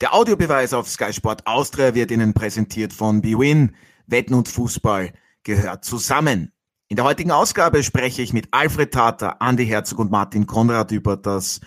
[0.00, 3.74] Der Audiobeweis auf Sky Sport Austria wird Ihnen präsentiert von BWin.
[4.06, 6.52] Wetten und Fußball gehört zusammen.
[6.86, 11.16] In der heutigen Ausgabe spreche ich mit Alfred Tater, Andi Herzog und Martin Konrad über
[11.16, 11.60] das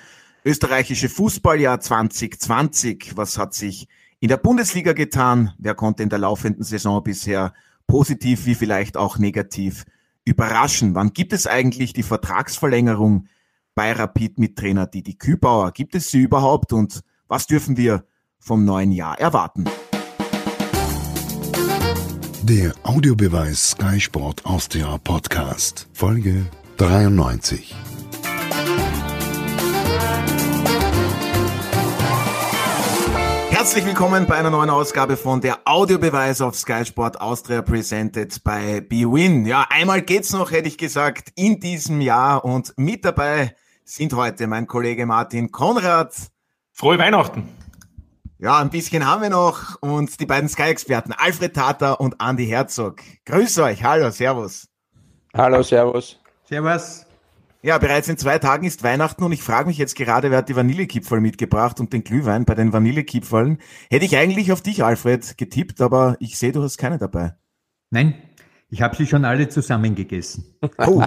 [0.45, 3.17] österreichische Fußballjahr 2020.
[3.17, 3.89] Was hat sich
[4.21, 5.53] in der Bundesliga getan?
[5.57, 7.53] Wer konnte in der laufenden Saison bisher
[7.85, 9.83] positiv wie vielleicht auch negativ
[10.23, 10.95] überraschen?
[10.95, 13.27] Wann gibt es eigentlich die Vertragsverlängerung
[13.75, 15.73] bei Rapid mit Trainer Didi Kübauer?
[15.73, 18.05] Gibt es sie überhaupt und was dürfen wir
[18.41, 19.65] vom neuen Jahr erwarten.
[22.41, 27.75] Der Audiobeweis Sky Sport Austria Podcast, Folge 93.
[33.51, 38.81] Herzlich willkommen bei einer neuen Ausgabe von der Audiobeweis auf Sky Sport Austria presented bei
[38.81, 39.45] BWin.
[39.45, 44.47] Ja, einmal geht's noch, hätte ich gesagt, in diesem Jahr und mit dabei sind heute
[44.47, 46.15] mein Kollege Martin Konrad.
[46.71, 47.60] Frohe Weihnachten!
[48.41, 52.99] Ja, ein bisschen haben wir noch und die beiden Sky-Experten Alfred Tata und Andy Herzog.
[53.25, 54.67] Grüß euch, hallo, servus.
[55.35, 56.19] Hallo, servus.
[56.45, 57.05] Servus.
[57.61, 60.49] Ja, bereits in zwei Tagen ist Weihnachten und ich frage mich jetzt gerade, wer hat
[60.49, 63.59] die Vanillekipferl mitgebracht und den Glühwein bei den Vanillekipferln.
[63.91, 67.35] Hätte ich eigentlich auf dich, Alfred, getippt, aber ich sehe, du hast keine dabei.
[67.91, 68.15] Nein,
[68.71, 70.45] ich habe sie schon alle zusammengegessen.
[70.79, 71.03] Oh,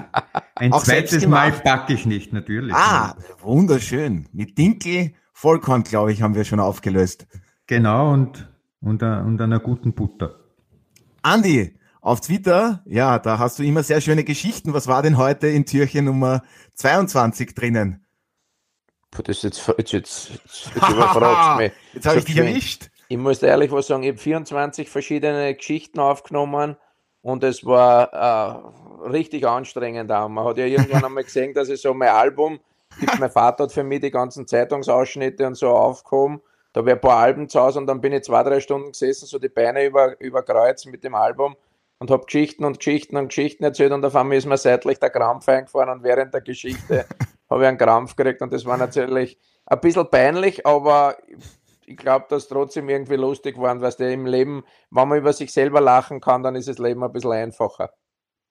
[0.55, 2.73] Ein zweites Mal backe ich nicht, natürlich.
[2.73, 4.29] Ah, wunderschön.
[4.33, 7.27] Mit Dinkel Vollkorn, glaube ich, haben wir schon aufgelöst.
[7.67, 8.49] Genau, und,
[8.81, 10.37] und, äh, und einer guten Butter.
[11.23, 14.73] Andi, auf Twitter, ja, da hast du immer sehr schöne Geschichten.
[14.75, 16.43] Was war denn heute in Türchen Nummer
[16.75, 18.07] 22 drinnen?
[19.11, 21.73] Das jetzt, jetzt, jetzt, jetzt, jetzt überfragst mich.
[21.95, 22.91] Jetzt habe ich dich erwischt.
[23.09, 26.77] Ich muss ehrlich was sagen, ich habe 24 verschiedene Geschichten aufgenommen
[27.23, 30.29] und es war äh, richtig anstrengend auch.
[30.29, 32.61] Man hat ja irgendwann einmal gesehen, dass ich so mein Album
[33.19, 36.41] mein Vater hat für mich die ganzen Zeitungsausschnitte und so aufgehoben.
[36.73, 38.93] Da habe ich ein paar Alben zu Hause und dann bin ich zwei, drei Stunden
[38.93, 41.57] gesessen, so die Beine über, über Kreuz mit dem Album
[41.99, 45.11] und habe Geschichten und Geschichten und Geschichten erzählt und auf einmal ist mir seitlich der
[45.11, 47.07] Krampf eingefahren und während der Geschichte
[47.51, 51.17] habe ich einen Krampf gekriegt und das war natürlich ein bisschen peinlich, aber
[51.87, 55.81] ich glaube, dass trotzdem irgendwie lustig war, weil im Leben, wenn man über sich selber
[55.81, 57.93] lachen kann, dann ist das Leben ein bisschen einfacher.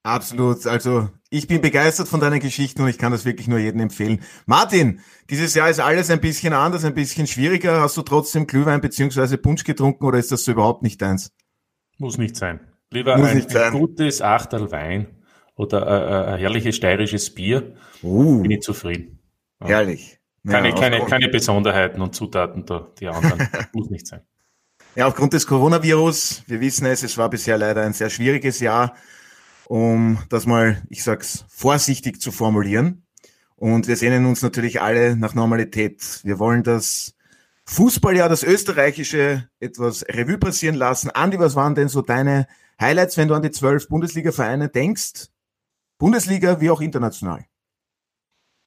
[0.03, 0.67] Absolut.
[0.67, 4.21] Also ich bin begeistert von deinen Geschichten und ich kann das wirklich nur jedem empfehlen.
[4.45, 4.99] Martin,
[5.29, 7.79] dieses Jahr ist alles ein bisschen anders, ein bisschen schwieriger.
[7.79, 11.31] Hast du trotzdem Glühwein beziehungsweise Punsch getrunken oder ist das so überhaupt nicht deins?
[11.97, 12.59] Muss nicht sein.
[12.91, 13.73] Lieber Muss ein, nicht sein.
[13.73, 15.07] ein gutes Achtel Wein
[15.55, 17.75] oder äh, äh, ein herrliches steirisches Bier.
[18.03, 19.19] Uh, bin ich zufrieden.
[19.61, 20.19] Herrlich.
[20.45, 23.47] Keine, ja, keine, keine Besonderheiten und Zutaten da, die anderen.
[23.73, 24.21] Muss nicht sein.
[24.95, 28.93] Ja, aufgrund des Coronavirus, wir wissen es, es war bisher leider ein sehr schwieriges Jahr
[29.67, 33.05] um das mal, ich sag's, vorsichtig zu formulieren.
[33.55, 36.21] Und wir sehnen uns natürlich alle nach Normalität.
[36.23, 37.15] Wir wollen das
[37.65, 41.11] Fußballjahr, das österreichische, etwas Revue passieren lassen.
[41.11, 42.47] Andi, was waren denn so deine
[42.79, 45.27] Highlights, wenn du an die zwölf Bundesliga-Vereine denkst?
[45.97, 47.45] Bundesliga wie auch international.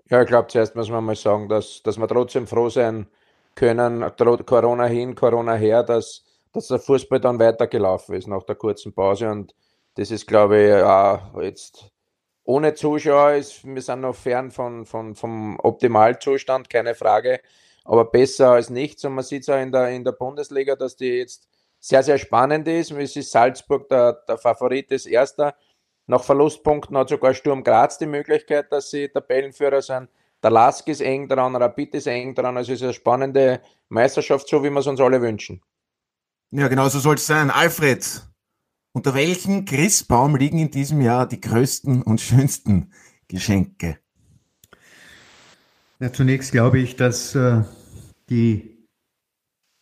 [0.09, 3.07] Ja, ich glaube, zuerst muss man mal sagen, dass, dass wir trotzdem froh sein
[3.55, 4.05] können,
[4.47, 9.31] Corona hin, Corona her, dass, dass der Fußball dann weitergelaufen ist nach der kurzen Pause
[9.31, 9.55] und
[9.97, 11.91] das ist, glaube ich, auch jetzt
[12.45, 17.41] ohne Zuschauer ist, wir sind noch fern von, von, vom Optimalzustand, keine Frage,
[17.85, 19.05] aber besser als nichts.
[19.05, 21.49] Und man sieht es auch in der, in der Bundesliga, dass die jetzt
[21.81, 22.93] sehr, sehr spannend ist.
[22.93, 25.57] Es ist Salzburg der, der Favorit, ist Erster.
[26.07, 30.09] Nach Verlustpunkten hat sogar Sturm Graz die Möglichkeit, dass sie Tabellenführer sind.
[30.43, 32.57] Der Lask ist eng dran, Rapid ist eng dran.
[32.57, 35.63] Also es ist eine spannende Meisterschaft, so wie wir es uns alle wünschen.
[36.53, 37.51] Ja, genau so soll es sein.
[37.51, 38.23] Alfred,
[38.97, 42.93] unter welchem Christbaum liegen in diesem Jahr die größten und schönsten
[43.29, 43.99] Geschenke?
[46.01, 47.65] Ja, zunächst glaube ich, dass äh,
[48.31, 48.89] die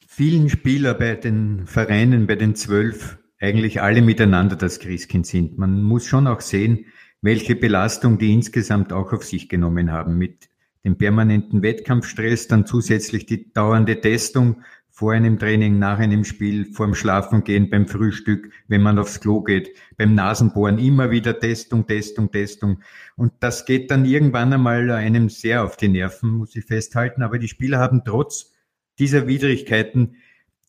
[0.05, 5.59] vielen Spieler bei den Vereinen, bei den zwölf, eigentlich alle miteinander das Christkind sind.
[5.59, 6.87] Man muss schon auch sehen,
[7.23, 10.49] welche Belastung die insgesamt auch auf sich genommen haben mit
[10.85, 14.65] dem permanenten Wettkampfstress, dann zusätzlich die dauernde Testung
[14.97, 19.71] vor einem Training, nach einem Spiel, vorm Schlafengehen, beim Frühstück, wenn man aufs Klo geht,
[19.97, 22.81] beim Nasenbohren immer wieder Testung, Testung, Testung.
[23.17, 27.25] Und das geht dann irgendwann einmal einem sehr auf die Nerven, muss ich festhalten.
[27.25, 28.53] Aber die Spieler haben trotz
[29.01, 30.15] dieser Widrigkeiten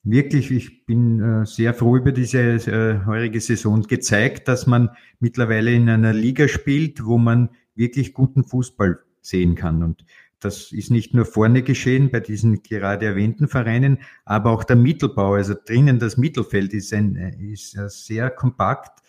[0.03, 4.89] wirklich, ich bin äh, sehr froh über diese äh, heurige Saison gezeigt, dass man
[5.19, 9.83] mittlerweile in einer Liga spielt, wo man wirklich guten Fußball sehen kann.
[9.83, 10.03] Und
[10.39, 15.33] das ist nicht nur vorne geschehen bei diesen gerade erwähnten Vereinen, aber auch der Mittelbau,
[15.33, 19.01] also drinnen das Mittelfeld ist, ein, ist sehr kompakt,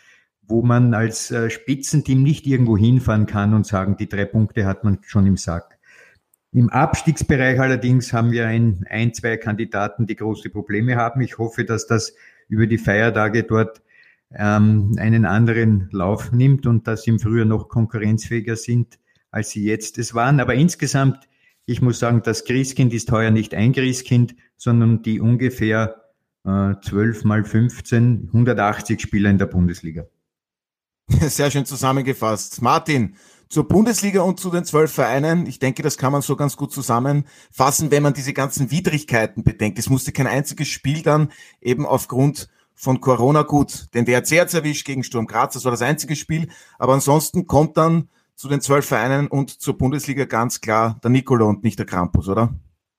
[0.42, 4.84] wo man als äh, Spitzenteam nicht irgendwo hinfahren kann und sagen, die drei Punkte hat
[4.84, 5.76] man schon im Sack.
[6.52, 11.20] Im Abstiegsbereich allerdings haben wir ein, ein, zwei Kandidaten, die große Probleme haben.
[11.20, 12.14] Ich hoffe, dass das
[12.48, 13.82] über die Feiertage dort
[14.32, 18.98] ähm, einen anderen Lauf nimmt und dass sie im Frühjahr noch konkurrenzfähiger sind,
[19.30, 20.40] als sie jetzt es waren.
[20.40, 21.28] Aber insgesamt,
[21.64, 26.12] ich muss sagen, das Christkind ist heuer nicht ein Christkind, sondern die ungefähr
[26.44, 30.06] äh, 12 mal 15, 180 Spieler in der Bundesliga.
[31.08, 32.62] Sehr schön zusammengefasst.
[32.62, 33.16] Martin,
[33.48, 35.46] zur Bundesliga und zu den zwölf Vereinen.
[35.46, 39.78] Ich denke, das kann man so ganz gut zusammenfassen, wenn man diese ganzen Widrigkeiten bedenkt.
[39.78, 41.30] Es musste kein einziges Spiel dann
[41.60, 43.94] eben aufgrund von Corona gut.
[43.94, 46.48] Den WRC hat erwischt gegen Sturm Graz, das war das einzige Spiel.
[46.78, 51.48] Aber ansonsten kommt dann zu den zwölf Vereinen und zur Bundesliga ganz klar der Nicolo
[51.48, 52.54] und nicht der Krampus, oder?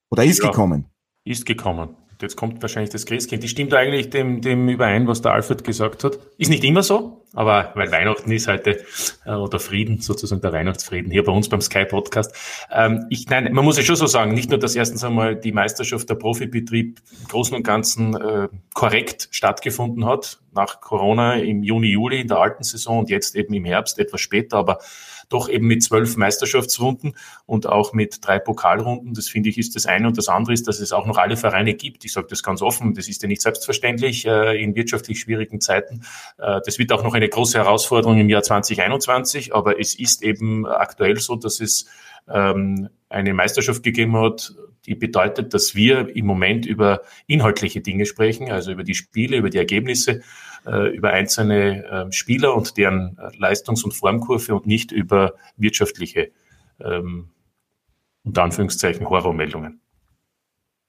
[0.09, 0.85] Oder ist ja, gekommen?
[1.23, 3.43] Ist gekommen jetzt kommt wahrscheinlich das Christkind.
[3.43, 6.19] Die stimmt eigentlich dem, dem überein, was der Alfred gesagt hat.
[6.37, 8.83] Ist nicht immer so, aber weil Weihnachten ist heute,
[9.25, 12.33] äh, oder Frieden, sozusagen der Weihnachtsfrieden, hier bei uns beim Sky Podcast.
[12.71, 15.51] Ähm, ich, nein, man muss ja schon so sagen, nicht nur, dass erstens einmal die
[15.51, 21.89] Meisterschaft der Profibetrieb im Großen und Ganzen äh, korrekt stattgefunden hat, nach Corona im Juni,
[21.89, 24.79] Juli in der alten Saison und jetzt eben im Herbst, etwas später, aber
[25.29, 27.15] doch eben mit zwölf Meisterschaftsrunden
[27.45, 29.13] und auch mit drei Pokalrunden.
[29.13, 30.07] Das finde ich ist das eine.
[30.07, 32.05] Und das andere ist, dass es auch noch alle Vereine gibt.
[32.05, 36.01] Ich sage das ganz offen, das ist ja nicht selbstverständlich äh, in wirtschaftlich schwierigen Zeiten.
[36.37, 40.65] Äh, das wird auch noch eine große Herausforderung im Jahr 2021, aber es ist eben
[40.65, 41.87] aktuell so, dass es
[42.29, 44.53] ähm, eine Meisterschaft gegeben hat,
[44.85, 49.49] die bedeutet, dass wir im Moment über inhaltliche Dinge sprechen, also über die Spiele, über
[49.49, 50.21] die Ergebnisse,
[50.67, 56.31] äh, über einzelne äh, Spieler und deren Leistungs- und Formkurve und nicht über wirtschaftliche,
[56.79, 57.29] ähm,
[58.23, 59.81] unter Anführungszeichen, Horrormeldungen.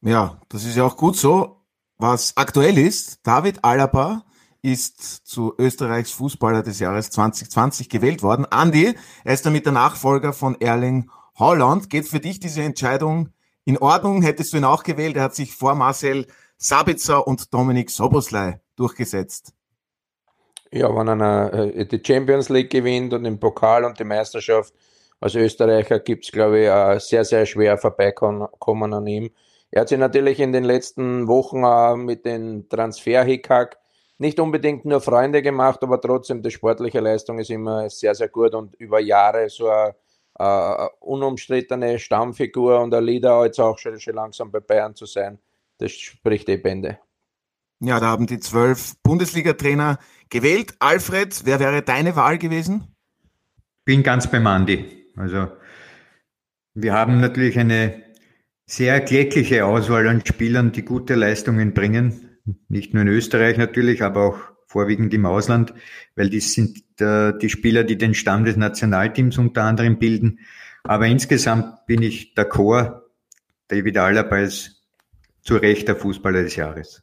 [0.01, 1.65] Ja, das ist ja auch gut so.
[1.97, 4.25] Was aktuell ist, David Alaba
[4.63, 8.47] ist zu Österreichs Fußballer des Jahres 2020 gewählt worden.
[8.47, 8.95] Andi,
[9.25, 11.91] er ist damit der Nachfolger von Erling Holland.
[11.91, 13.31] Geht für dich diese Entscheidung
[13.65, 14.23] in Ordnung?
[14.23, 15.17] Hättest du ihn auch gewählt?
[15.17, 16.27] Er hat sich vor Marcel
[16.57, 19.55] Sabitzer und Dominik Soboslai durchgesetzt.
[20.71, 24.75] Ja, wenn einer äh, die Champions League gewinnt und den Pokal und die Meisterschaft
[25.21, 29.31] als Österreicher gibt es, glaube ich, äh, sehr, sehr schwer vorbeikommen an ihm.
[29.71, 33.79] Er hat sich natürlich in den letzten Wochen äh, mit dem Transfer-Hickhack
[34.19, 38.55] nicht unbedingt nur Freunde gemacht, aber trotzdem die sportliche Leistung ist immer sehr, sehr gut
[38.55, 39.95] und über Jahre so eine
[40.39, 45.39] äh, unumstrittene Stammfigur und ein Leader jetzt auch schon, schon langsam bei Bayern zu sein.
[45.79, 46.99] Das spricht die Bände.
[47.81, 49.99] Ja, da haben die zwölf Bundesliga-Trainer
[50.31, 50.75] gewählt.
[50.81, 52.89] Alfred, wer wäre deine Wahl gewesen?
[53.85, 54.85] Bin ganz beim Andi.
[55.17, 55.49] Also,
[56.75, 58.03] wir haben natürlich eine
[58.67, 62.41] sehr klägliche Auswahl an Spielern, die gute Leistungen bringen.
[62.69, 65.73] Nicht nur in Österreich natürlich, aber auch vorwiegend im Ausland,
[66.15, 70.41] weil das sind äh, die Spieler, die den Stamm des Nationalteams unter anderem bilden.
[70.85, 73.03] Aber insgesamt bin ich d'accord.
[73.69, 74.87] David Alaba ist
[75.43, 77.03] zu Recht der Fußballer des Jahres.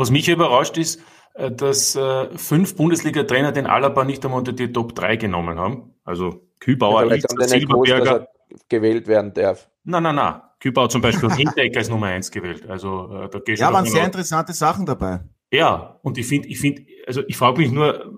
[0.00, 1.02] Was mich überrascht ist,
[1.34, 5.92] äh, dass äh, fünf Bundesliga-Trainer den Alaba nicht einmal unter die Top 3 genommen haben.
[6.04, 8.20] Also Kübauer, ja, Ilz, Silberberger.
[8.48, 9.68] Groß, gewählt werden darf.
[9.84, 10.40] Nein, nein, nein.
[10.58, 12.66] Kübauer zum Beispiel Hinteregger als Nummer 1 gewählt.
[12.66, 15.20] Also, äh, da ja, waren sehr interessante Sachen dabei.
[15.52, 18.10] Ja, und ich finde, ich finde, also ich frage mich nur,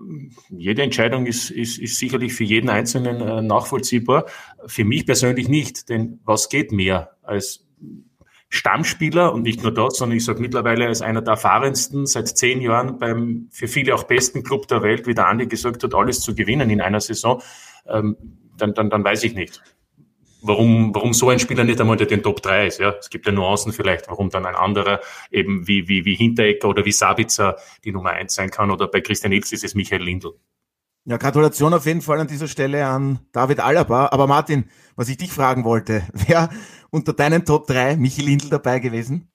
[0.49, 4.27] jede Entscheidung ist, ist, ist sicherlich für jeden Einzelnen äh, nachvollziehbar.
[4.67, 7.62] Für mich persönlich nicht, denn was geht mehr als
[8.53, 12.61] Stammspieler und nicht nur das, sondern ich sage mittlerweile als einer der erfahrensten seit zehn
[12.61, 16.19] Jahren beim für viele auch besten Club der Welt, wie der Andi gesagt hat, alles
[16.19, 17.41] zu gewinnen in einer Saison,
[17.87, 18.15] ähm,
[18.57, 19.61] dann, dann, dann weiß ich nicht
[20.43, 22.79] warum, warum so ein Spieler nicht einmal unter den Top 3 ist.
[22.79, 22.93] Ja?
[22.99, 24.99] Es gibt ja Nuancen vielleicht, warum dann ein anderer
[25.31, 29.01] eben wie, wie, wie Hinteregger oder wie Sabitzer die Nummer 1 sein kann oder bei
[29.01, 30.33] Christian Ilz ist es Michael Lindl.
[31.05, 34.07] Ja, Gratulation auf jeden Fall an dieser Stelle an David Alaba.
[34.11, 36.49] Aber Martin, was ich dich fragen wollte, wer
[36.93, 39.32] unter deinen Top 3 Michael Lindl dabei gewesen?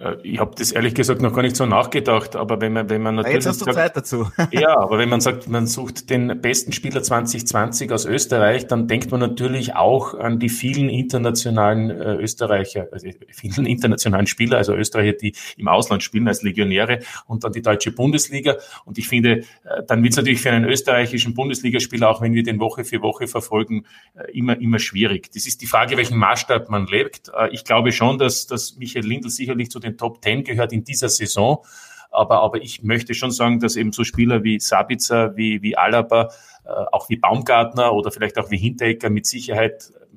[0.00, 3.02] Äh, ich habe das ehrlich gesagt noch gar nicht so nachgedacht, aber wenn man, wenn
[3.02, 3.34] man natürlich.
[3.34, 4.30] Jetzt hast du sagt, Zeit dazu.
[4.52, 9.10] ja, aber wenn man sagt, man sucht den besten Spieler 2020 aus Österreich, dann denkt
[9.10, 15.14] man natürlich auch an die vielen internationalen äh, Österreicher, also vielen internationalen Spieler, also Österreicher,
[15.14, 18.56] die im Ausland spielen als Legionäre und dann die deutsche Bundesliga.
[18.84, 22.42] Und ich finde, äh, dann wird es natürlich für einen österreichischen Bundesligaspieler, auch wenn wir
[22.42, 25.30] den Woche für Woche verfolgen, äh, immer, immer schwierig.
[25.32, 27.30] Das ist die Frage, welchen Maßstab man lebt.
[27.50, 30.84] Ich glaube schon, dass, dass Michael Lindl sicherlich zu den den Top Ten gehört in
[30.84, 31.64] dieser Saison.
[32.10, 36.30] Aber, aber ich möchte schon sagen, dass eben so Spieler wie Sabitzer, wie, wie Alaba,
[36.64, 40.08] äh, auch wie Baumgartner oder vielleicht auch wie Hinteregger mit Sicherheit äh,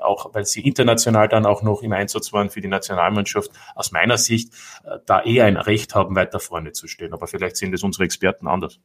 [0.00, 4.16] auch weil sie international dann auch noch im Einsatz waren für die Nationalmannschaft, aus meiner
[4.16, 7.12] Sicht äh, da eher ein Recht haben, weiter vorne zu stehen.
[7.12, 8.78] Aber vielleicht sehen das unsere Experten anders.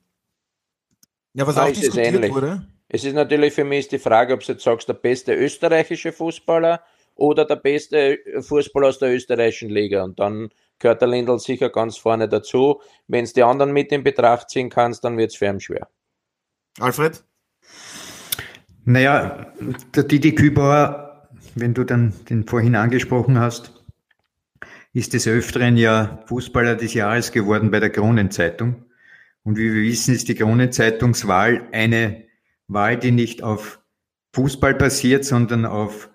[1.34, 2.68] Ja, was auch diskutiert wurde.
[2.88, 6.82] Es ist natürlich für mich die Frage, ob du jetzt sagst, der beste österreichische Fußballer
[7.16, 10.04] oder der beste Fußballer aus der österreichischen Liga.
[10.04, 12.82] Und dann gehört der Lindl sicher ganz vorne dazu.
[13.08, 15.88] Wenn es die anderen mit in Betracht ziehen kannst, dann wird es für ihn schwer.
[16.80, 17.24] Alfred?
[18.86, 19.54] Naja,
[19.96, 23.84] der Didi Kübauer, wenn du dann den vorhin angesprochen hast,
[24.92, 28.86] ist des Öfteren ja Fußballer des Jahres geworden bei der Kronenzeitung.
[29.44, 32.26] Und wie wir wissen, ist die Kronenzeitungswahl eine
[32.68, 33.82] Wahl, die nicht auf
[34.34, 36.10] Fußball basiert, sondern auf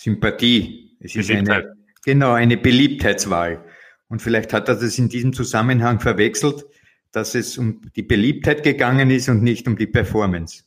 [0.00, 0.96] Sympathie.
[0.98, 3.62] Es ist eine, genau, eine Beliebtheitswahl.
[4.08, 6.64] Und vielleicht hat er das in diesem Zusammenhang verwechselt,
[7.12, 10.64] dass es um die Beliebtheit gegangen ist und nicht um die Performance.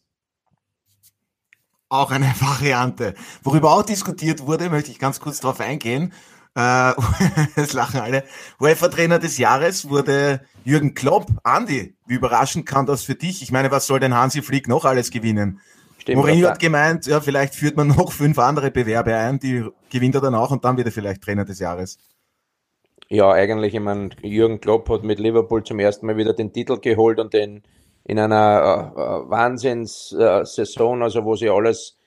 [1.90, 3.16] Auch eine Variante.
[3.42, 6.14] Worüber auch diskutiert wurde, möchte ich ganz kurz darauf eingehen.
[6.56, 6.94] Äh,
[7.56, 8.26] es lachen alle.
[8.62, 11.28] UEFA-Trainer des Jahres wurde Jürgen Klopp.
[11.44, 13.42] Andi, wie überraschend kann das für dich?
[13.42, 15.60] Ich meine, was soll denn Hansi Flick noch alles gewinnen?
[16.04, 20.16] Stimmt, Mourinho hat gemeint, ja, vielleicht führt man noch fünf andere Bewerbe ein, die gewinnt
[20.16, 21.98] er dann auch und dann wird er vielleicht Trainer des Jahres.
[23.08, 26.78] Ja, eigentlich, ich meine, Jürgen Klopp hat mit Liverpool zum ersten Mal wieder den Titel
[26.78, 27.64] geholt und den
[28.04, 31.98] in einer äh, äh Wahnsinnssaison, äh, also wo sie alles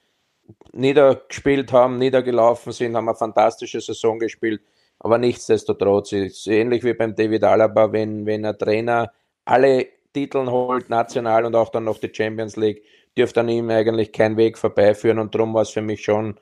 [0.74, 4.60] niedergespielt haben, niedergelaufen sind, haben eine fantastische Saison gespielt.
[4.98, 9.10] Aber nichtsdestotrotz ist es ähnlich wie beim David Alaba, wenn, wenn ein Trainer
[9.46, 12.82] alle Titel holt, national und auch dann noch die Champions League,
[13.16, 15.18] dürfte an ihm eigentlich kein Weg vorbeiführen.
[15.18, 16.38] Und darum war es für mich schon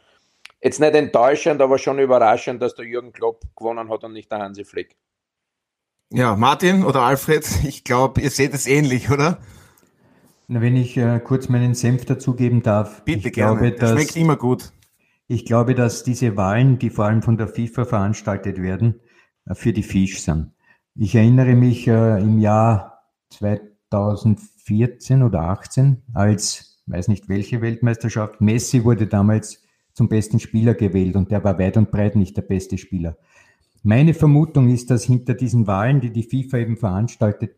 [0.63, 4.39] jetzt nicht enttäuschend, aber schon überraschend, dass der Jürgen Klopp gewonnen hat und nicht der
[4.39, 4.97] Hansi Flick.
[6.11, 9.39] Ja, Martin oder Alfred, ich glaube, ihr seht es ähnlich, oder?
[10.47, 13.03] Na, wenn ich äh, kurz meinen Senf dazugeben darf.
[13.05, 13.59] Bitte ich gerne.
[13.59, 14.73] Glaube, dass, schmeckt immer gut.
[15.27, 19.01] Ich glaube, dass diese Wahlen, die vor allem von der FIFA veranstaltet werden,
[19.47, 20.53] äh, für die Fisch sind.
[20.97, 23.11] Ich erinnere mich äh, im Jahr
[24.67, 31.17] 2014 oder 18, als, weiß nicht welche Weltmeisterschaft, Messi wurde damals zum besten Spieler gewählt
[31.17, 33.17] und der war weit und breit nicht der beste Spieler.
[33.83, 37.57] Meine Vermutung ist, dass hinter diesen Wahlen, die die FIFA eben veranstaltet,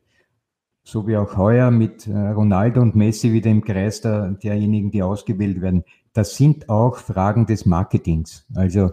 [0.83, 5.03] so wie auch heuer mit äh, Ronaldo und Messi wieder im Kreis der, derjenigen, die
[5.03, 8.47] ausgewählt werden, das sind auch Fragen des Marketings.
[8.55, 8.91] Also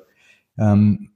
[0.57, 1.09] ähm,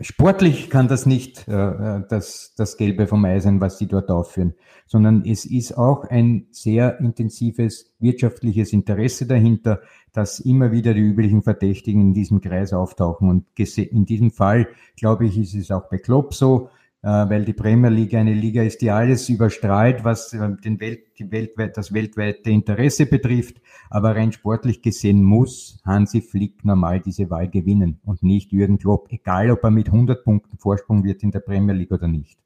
[0.00, 4.54] sportlich kann das nicht äh, das, das Gelbe vom Ei sein, was sie dort aufführen,
[4.86, 9.80] sondern es ist auch ein sehr intensives wirtschaftliches Interesse dahinter,
[10.12, 13.28] dass immer wieder die üblichen Verdächtigen in diesem Kreis auftauchen.
[13.28, 13.46] Und
[13.76, 17.90] in diesem Fall, glaube ich, ist es auch bei Klopp so, äh, weil die Premier
[17.90, 22.50] League eine Liga ist, die alles überstrahlt, was äh, den Welt, die weltweit, das weltweite
[22.50, 23.60] Interesse betrifft.
[23.90, 29.08] Aber rein sportlich gesehen muss Hansi Flick normal diese Wahl gewinnen und nicht Jürgen Klopp,
[29.10, 32.38] egal ob er mit 100 Punkten Vorsprung wird in der Premier League oder nicht.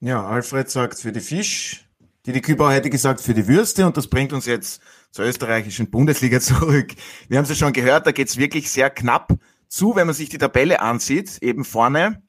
[0.00, 1.88] Ja, Alfred sagt für die Fisch,
[2.26, 4.82] die die Kübauer hätte gesagt für die Würste und das bringt uns jetzt
[5.12, 6.94] zur österreichischen Bundesliga zurück.
[7.28, 9.32] Wir haben es ja schon gehört, da geht's wirklich sehr knapp
[9.68, 11.38] zu, wenn man sich die Tabelle ansieht.
[11.42, 12.22] Eben vorne,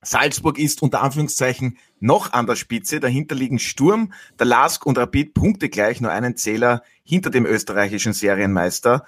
[0.00, 3.00] Salzburg ist unter Anführungszeichen noch an der Spitze.
[3.00, 8.12] Dahinter liegen Sturm, der Lask und Rapid Punkte gleich, nur einen Zähler hinter dem österreichischen
[8.12, 9.04] Serienmeister.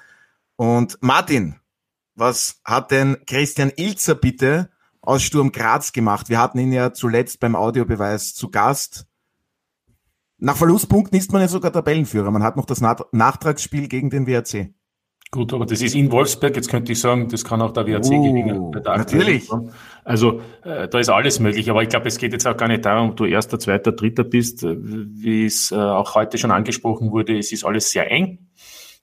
[0.56, 1.56] Und Martin,
[2.14, 4.70] was hat denn Christian Ilzer bitte
[5.00, 6.28] aus Sturm Graz gemacht?
[6.28, 9.06] Wir hatten ihn ja zuletzt beim Audiobeweis zu Gast.
[10.38, 12.30] Nach Verlustpunkten ist man ja sogar Tabellenführer.
[12.30, 14.74] Man hat noch das Nachtragsspiel gegen den WRC.
[15.32, 16.56] Gut, aber das ist in Wolfsberg.
[16.56, 18.70] Jetzt könnte ich sagen, das kann auch der WRC oh, gewinnen.
[18.84, 19.48] Natürlich.
[20.02, 21.70] Also äh, da ist alles möglich.
[21.70, 24.24] Aber ich glaube, es geht jetzt auch gar nicht darum, ob du erster, zweiter, dritter
[24.24, 24.64] bist.
[24.64, 28.50] Wie es äh, auch heute schon angesprochen wurde, es ist alles sehr eng.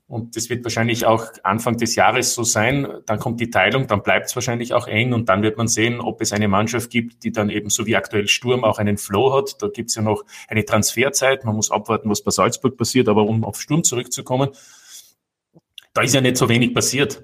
[0.06, 2.88] Und das wird wahrscheinlich auch Anfang des Jahres so sein.
[3.06, 6.00] Dann kommt die Teilung, dann bleibt es wahrscheinlich auch eng und dann wird man sehen,
[6.02, 9.34] ob es eine Mannschaft gibt, die dann eben so wie aktuell Sturm auch einen Flow
[9.34, 9.62] hat.
[9.62, 11.46] Da gibt es ja noch eine Transferzeit.
[11.46, 13.08] Man muss abwarten, was bei Salzburg passiert.
[13.08, 14.50] Aber um auf Sturm zurückzukommen,
[15.98, 17.24] da ist ja nicht so wenig passiert.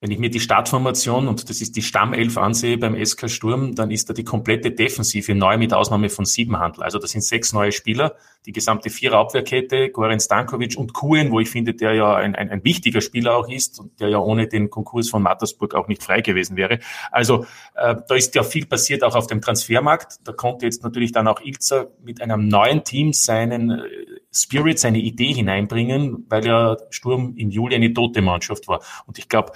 [0.00, 3.90] Wenn ich mir die Startformation und das ist die Stammelf ansehe beim SK Sturm, dann
[3.90, 6.82] ist da die komplette Defensive neu mit Ausnahme von sieben Handel.
[6.82, 8.14] Also das sind sechs neue Spieler,
[8.46, 12.64] die gesamte Vierer-Abwehrkette, Goran Stankovic und Kuen, wo ich finde, der ja ein, ein, ein
[12.64, 16.22] wichtiger Spieler auch ist und der ja ohne den Konkurs von Mattersburg auch nicht frei
[16.22, 16.78] gewesen wäre.
[17.10, 17.44] Also
[17.74, 20.20] äh, da ist ja viel passiert auch auf dem Transfermarkt.
[20.24, 23.84] Da konnte jetzt natürlich dann auch Ilzer mit einem neuen Team seinen äh,
[24.32, 28.82] Spirit, seine Idee hineinbringen, weil ja Sturm im Juli eine tote Mannschaft war.
[29.06, 29.52] Und ich glaube,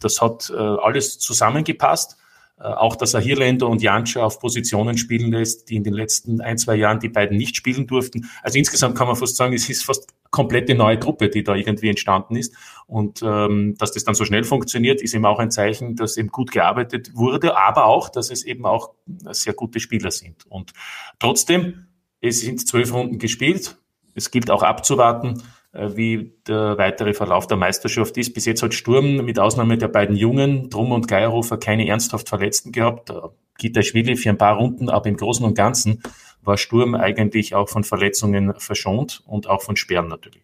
[0.00, 2.16] das hat äh, alles zusammengepasst.
[2.56, 6.40] Äh, auch, dass er Hirländer und Janscha auf Positionen spielen lässt, die in den letzten
[6.40, 8.28] ein, zwei Jahren die beiden nicht spielen durften.
[8.42, 11.88] Also insgesamt kann man fast sagen, es ist fast komplette neue Truppe, die da irgendwie
[11.88, 12.54] entstanden ist.
[12.86, 16.28] Und ähm, dass das dann so schnell funktioniert, ist eben auch ein Zeichen, dass eben
[16.28, 18.94] gut gearbeitet wurde, aber auch, dass es eben auch
[19.30, 20.44] sehr gute Spieler sind.
[20.48, 20.72] Und
[21.18, 21.86] trotzdem,
[22.20, 23.76] Es sind zwölf Runden gespielt.
[24.14, 25.42] Es gilt auch abzuwarten,
[25.72, 28.34] äh, wie der weitere Verlauf der Meisterschaft ist.
[28.34, 32.72] Bis jetzt hat Sturm mit Ausnahme der beiden Jungen, Drum und Geierhofer, keine ernsthaft Verletzten
[32.72, 33.12] gehabt.
[33.58, 36.02] Gita Schwili für ein paar Runden, aber im Großen und Ganzen
[36.42, 40.42] war Sturm eigentlich auch von Verletzungen verschont und auch von Sperren natürlich.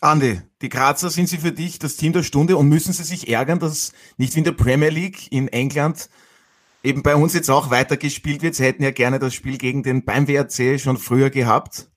[0.00, 3.28] Andi, die Grazer sind sie für dich das Team der Stunde und müssen sie sich
[3.28, 6.08] ärgern, dass nicht wie in der Premier League in England
[6.82, 8.54] eben bei uns jetzt auch weitergespielt wird.
[8.54, 11.90] Sie hätten ja gerne das Spiel gegen den beim WRC schon früher gehabt.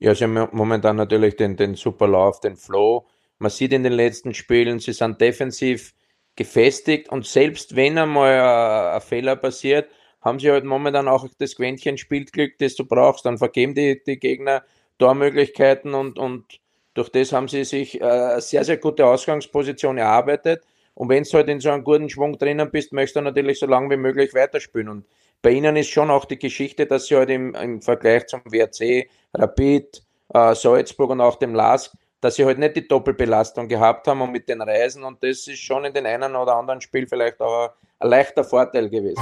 [0.00, 3.06] Ja, sie haben momentan natürlich den, den super Lauf, den Flow.
[3.38, 5.94] Man sieht in den letzten Spielen, sie sind defensiv
[6.36, 9.90] gefestigt und selbst wenn einmal ein, Fehler passiert,
[10.22, 13.26] haben sie halt momentan auch das Quäntchen Spielglück, das du brauchst.
[13.26, 14.62] Dann vergeben die, die Gegner
[14.98, 16.60] Tormöglichkeiten und, und
[16.94, 20.62] durch das haben sie sich äh, eine sehr, sehr gute Ausgangsposition erarbeitet.
[20.94, 23.66] Und wenn du halt in so einem guten Schwung drinnen bist, möchtest du natürlich so
[23.66, 24.88] lange wie möglich weiterspielen.
[24.88, 25.06] Und
[25.42, 29.08] bei ihnen ist schon auch die Geschichte, dass sie halt im, im Vergleich zum WRC,
[29.34, 30.02] Rapid,
[30.34, 34.32] äh, Salzburg und auch dem LASK, dass sie halt nicht die Doppelbelastung gehabt haben und
[34.32, 35.04] mit den Reisen.
[35.04, 37.70] Und das ist schon in den einen oder anderen Spiel vielleicht auch ein,
[38.00, 39.20] ein leichter Vorteil gewesen.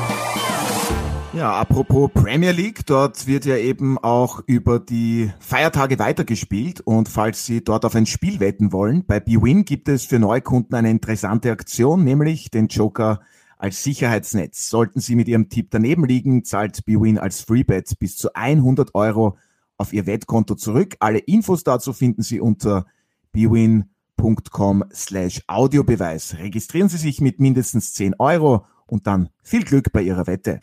[1.35, 7.45] Ja, apropos Premier League, dort wird ja eben auch über die Feiertage weitergespielt und falls
[7.45, 11.53] Sie dort auf ein Spiel wetten wollen, bei BWin gibt es für Neukunden eine interessante
[11.53, 13.21] Aktion, nämlich den Joker
[13.59, 14.71] als Sicherheitsnetz.
[14.71, 19.37] Sollten Sie mit Ihrem Tipp daneben liegen, zahlt BWin als Freebet bis zu 100 Euro
[19.77, 20.97] auf Ihr Wettkonto zurück.
[21.01, 22.87] Alle Infos dazu finden Sie unter
[23.33, 26.39] bwin.com slash Audiobeweis.
[26.39, 30.61] Registrieren Sie sich mit mindestens 10 Euro und dann viel Glück bei Ihrer Wette.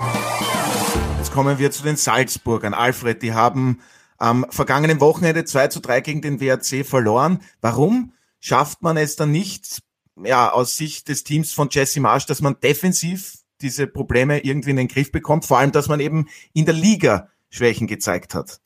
[1.18, 2.74] Jetzt kommen wir zu den Salzburgern.
[2.74, 3.80] Alfred, die haben
[4.18, 7.40] am vergangenen Wochenende 2 zu 3 gegen den WRC verloren.
[7.62, 9.82] Warum schafft man es dann nicht,
[10.24, 14.77] ja, aus Sicht des Teams von Jesse Marsch, dass man defensiv diese Probleme irgendwie in
[14.77, 15.45] den Griff bekommt?
[15.45, 18.60] Vor allem, dass man eben in der Liga Schwächen gezeigt hat.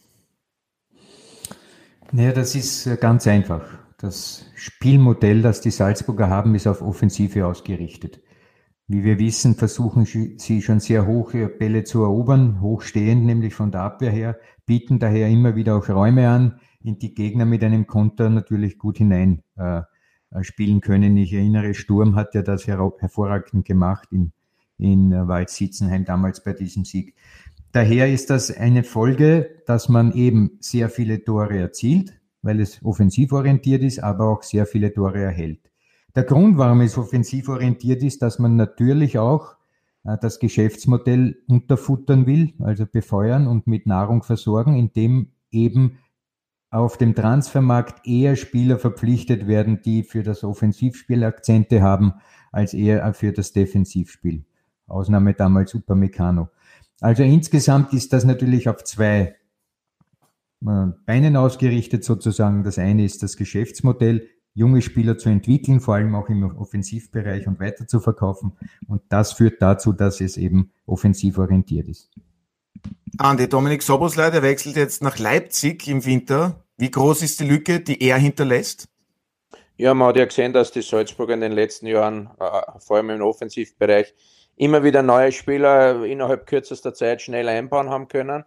[2.11, 3.63] Naja, das ist äh, ganz einfach.
[3.97, 8.21] Das Spielmodell, das die Salzburger haben, ist auf Offensive ausgerichtet.
[8.87, 13.81] Wie wir wissen, versuchen sie schon sehr hoch Bälle zu erobern, hochstehend nämlich von der
[13.81, 18.31] Abwehr her, bieten daher immer wieder auch Räume an, in die Gegner mit einem Konter
[18.31, 19.81] natürlich gut hinein äh
[20.41, 21.17] spielen können.
[21.17, 24.31] Ich erinnere, Sturm hat ja das her hervorragend gemacht in,
[24.77, 27.15] in äh, Waldsitzenheim damals bei diesem Sieg.
[27.71, 33.31] Daher ist das eine Folge, dass man eben sehr viele Tore erzielt, weil es offensiv
[33.31, 35.59] orientiert ist, aber auch sehr viele Tore erhält.
[36.15, 39.55] Der Grund, warum es offensiv orientiert ist, dass man natürlich auch
[40.03, 45.99] äh, das Geschäftsmodell unterfuttern will, also befeuern und mit Nahrung versorgen, indem eben
[46.71, 52.13] auf dem Transfermarkt eher Spieler verpflichtet werden, die für das Offensivspiel Akzente haben,
[52.51, 54.45] als eher für das Defensivspiel.
[54.87, 56.49] Ausnahme damals Upamecano.
[57.01, 59.35] Also insgesamt ist das natürlich auf zwei
[60.65, 62.63] äh, Beinen ausgerichtet sozusagen.
[62.63, 67.59] Das eine ist das Geschäftsmodell, junge Spieler zu entwickeln, vor allem auch im Offensivbereich und
[67.59, 68.53] weiter zu verkaufen.
[68.87, 72.11] Und das führt dazu, dass es eben offensiv orientiert ist.
[73.17, 76.63] Andi, Dominik Soboslai, der wechselt jetzt nach Leipzig im Winter.
[76.77, 78.87] Wie groß ist die Lücke, die er hinterlässt?
[79.75, 83.09] Ja, man hat ja gesehen, dass die Salzburger in den letzten Jahren, äh, vor allem
[83.09, 84.13] im Offensivbereich,
[84.55, 88.43] immer wieder neue Spieler innerhalb kürzester Zeit schnell einbauen haben können.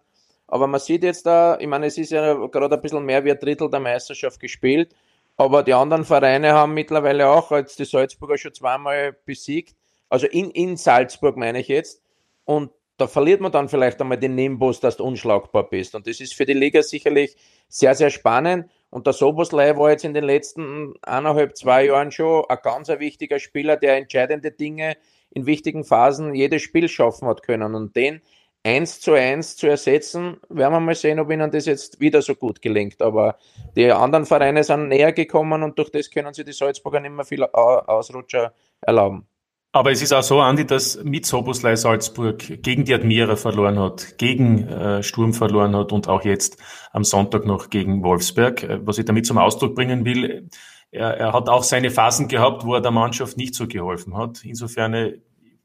[0.47, 3.31] Aber man sieht jetzt da, ich meine, es ist ja gerade ein bisschen mehr wie
[3.31, 4.95] ein Drittel der Meisterschaft gespielt.
[5.35, 9.75] Aber die anderen Vereine haben mittlerweile auch als die Salzburger schon zweimal besiegt.
[10.09, 12.03] Also in, in Salzburg meine ich jetzt.
[12.45, 15.95] Und da verliert man dann vielleicht einmal den Nimbus, dass du unschlagbar bist.
[15.95, 17.35] Und das ist für die Liga sicherlich
[17.67, 18.69] sehr, sehr spannend.
[18.89, 23.39] Und der Soboslei war jetzt in den letzten eineinhalb, zwei Jahren schon ein ganz wichtiger
[23.39, 24.95] Spieler, der entscheidende Dinge
[25.31, 27.73] in wichtigen Phasen jedes Spiel schaffen hat können.
[27.73, 28.21] Und den
[28.63, 32.35] eins zu eins zu ersetzen, werden wir mal sehen, ob ihnen das jetzt wieder so
[32.35, 33.01] gut gelingt.
[33.01, 33.37] Aber
[33.75, 37.25] die anderen Vereine sind näher gekommen und durch das können sie die Salzburger nicht mehr
[37.25, 39.27] viel Ausrutscher erlauben.
[39.75, 44.19] Aber es ist auch so, Andi, dass mit Soboslai Salzburg gegen die Admira verloren hat,
[44.19, 48.61] gegen äh, Sturm verloren hat und auch jetzt am Sonntag noch gegen Wolfsberg.
[48.61, 50.47] Äh, was ich damit zum Ausdruck bringen will,
[50.91, 54.45] er, er hat auch seine Phasen gehabt, wo er der Mannschaft nicht so geholfen hat.
[54.45, 55.15] Insofern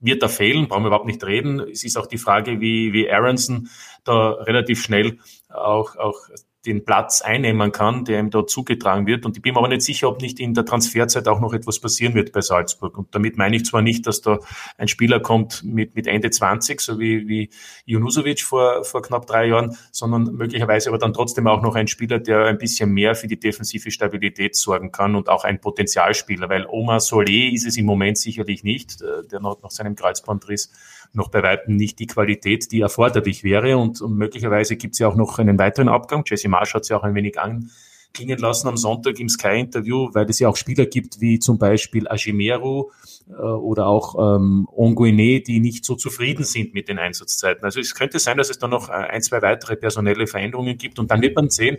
[0.01, 1.61] wird er fehlen, brauchen wir überhaupt nicht reden.
[1.61, 3.69] Es ist auch die Frage, wie, wie Aronson
[4.05, 5.19] da relativ schnell
[5.51, 6.19] auch, auch
[6.67, 9.25] den Platz einnehmen kann, der ihm dort zugetragen wird.
[9.25, 11.81] Und ich bin mir aber nicht sicher, ob nicht in der Transferzeit auch noch etwas
[11.81, 12.99] passieren wird bei Salzburg.
[12.99, 14.39] Und damit meine ich zwar nicht, dass da
[14.77, 17.51] ein Spieler kommt mit, mit Ende 20, so wie, wie
[17.85, 22.19] Junusovic vor, vor knapp drei Jahren, sondern möglicherweise aber dann trotzdem auch noch ein Spieler,
[22.19, 26.67] der ein bisschen mehr für die defensive Stabilität sorgen kann und auch ein Potenzialspieler, weil
[26.67, 30.73] Omar Solé ist es im Moment sicherlich nicht, äh, der noch nach seinem Kreuzbandriss
[31.13, 33.77] noch bei weitem nicht die Qualität, die erforderlich wäre.
[33.77, 36.25] Und, und möglicherweise gibt es ja auch noch einen weiteren Abgang.
[36.27, 40.29] Jesse Marsch hat es ja auch ein wenig anklingen lassen am Sonntag im Sky-Interview, weil
[40.29, 42.91] es ja auch Spieler gibt wie zum Beispiel Ajimeru
[43.29, 47.65] äh, oder auch ähm, Onguene, die nicht so zufrieden sind mit den Einsatzzeiten.
[47.65, 50.99] Also es könnte sein, dass es da noch äh, ein, zwei weitere personelle Veränderungen gibt
[50.99, 51.79] und dann wird man sehen,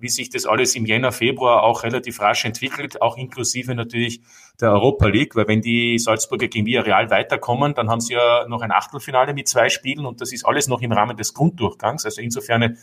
[0.00, 4.22] wie sich das alles im Jänner, Februar auch relativ rasch entwickelt, auch inklusive natürlich
[4.60, 8.62] der Europa League, weil wenn die Salzburger gegen Villarreal weiterkommen, dann haben sie ja noch
[8.62, 12.04] ein Achtelfinale mit zwei Spielen und das ist alles noch im Rahmen des Grunddurchgangs.
[12.04, 12.78] Also insofern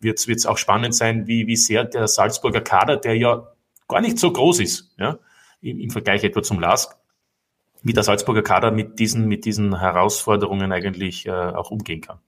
[0.00, 3.48] wird es auch spannend sein, wie, wie sehr der Salzburger Kader, der ja
[3.88, 5.18] gar nicht so groß ist, ja,
[5.60, 6.96] im, im Vergleich etwa zum LASK,
[7.82, 12.18] wie der Salzburger Kader mit diesen, mit diesen Herausforderungen eigentlich äh, auch umgehen kann.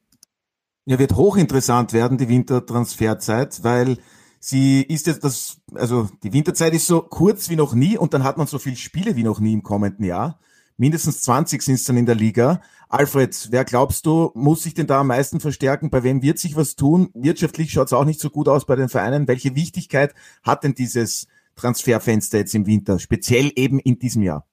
[0.87, 3.97] Ja, wird hochinteressant werden, die Wintertransferzeit, weil
[4.39, 8.23] sie ist jetzt das, also die Winterzeit ist so kurz wie noch nie und dann
[8.23, 10.39] hat man so viele Spiele wie noch nie im kommenden Jahr.
[10.77, 12.61] Mindestens 20 sind es dann in der Liga.
[12.89, 15.89] Alfred, wer glaubst du, muss sich denn da am meisten verstärken?
[15.89, 17.11] Bei wem wird sich was tun?
[17.15, 19.27] Wirtschaftlich schaut es auch nicht so gut aus bei den Vereinen.
[19.29, 24.47] Welche Wichtigkeit hat denn dieses Transferfenster jetzt im Winter, speziell eben in diesem Jahr?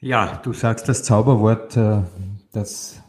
[0.00, 2.02] Ja, du sagst das Zauberwort, äh,
[2.52, 3.02] das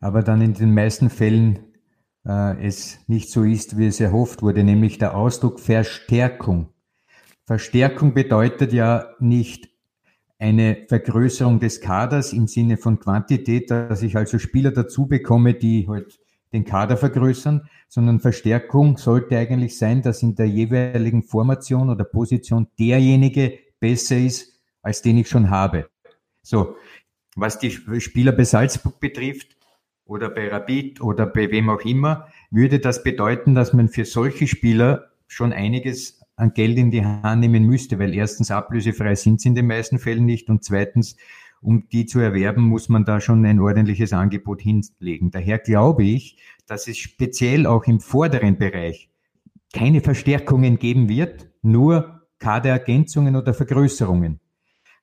[0.00, 1.60] aber dann in den meisten Fällen
[2.26, 6.68] äh, es nicht so ist, wie es erhofft wurde, nämlich der Ausdruck Verstärkung.
[7.46, 9.70] Verstärkung bedeutet ja nicht
[10.38, 15.88] eine Vergrößerung des Kaders im Sinne von Quantität, dass ich also Spieler dazu bekomme, die
[15.88, 16.20] halt
[16.52, 22.68] den Kader vergrößern, sondern Verstärkung sollte eigentlich sein, dass in der jeweiligen Formation oder Position
[22.78, 25.88] derjenige besser ist, als den ich schon habe.
[26.42, 26.76] So,
[27.36, 29.57] was die Spieler bei Salzburg betrifft,
[30.08, 34.48] oder bei Rapid oder bei wem auch immer, würde das bedeuten, dass man für solche
[34.48, 39.50] Spieler schon einiges an Geld in die Hand nehmen müsste, weil erstens ablösefrei sind sie
[39.50, 41.16] in den meisten Fällen nicht und zweitens,
[41.60, 45.30] um die zu erwerben, muss man da schon ein ordentliches Angebot hinlegen.
[45.30, 49.10] Daher glaube ich, dass es speziell auch im vorderen Bereich
[49.74, 54.40] keine Verstärkungen geben wird, nur Kaderergänzungen oder Vergrößerungen.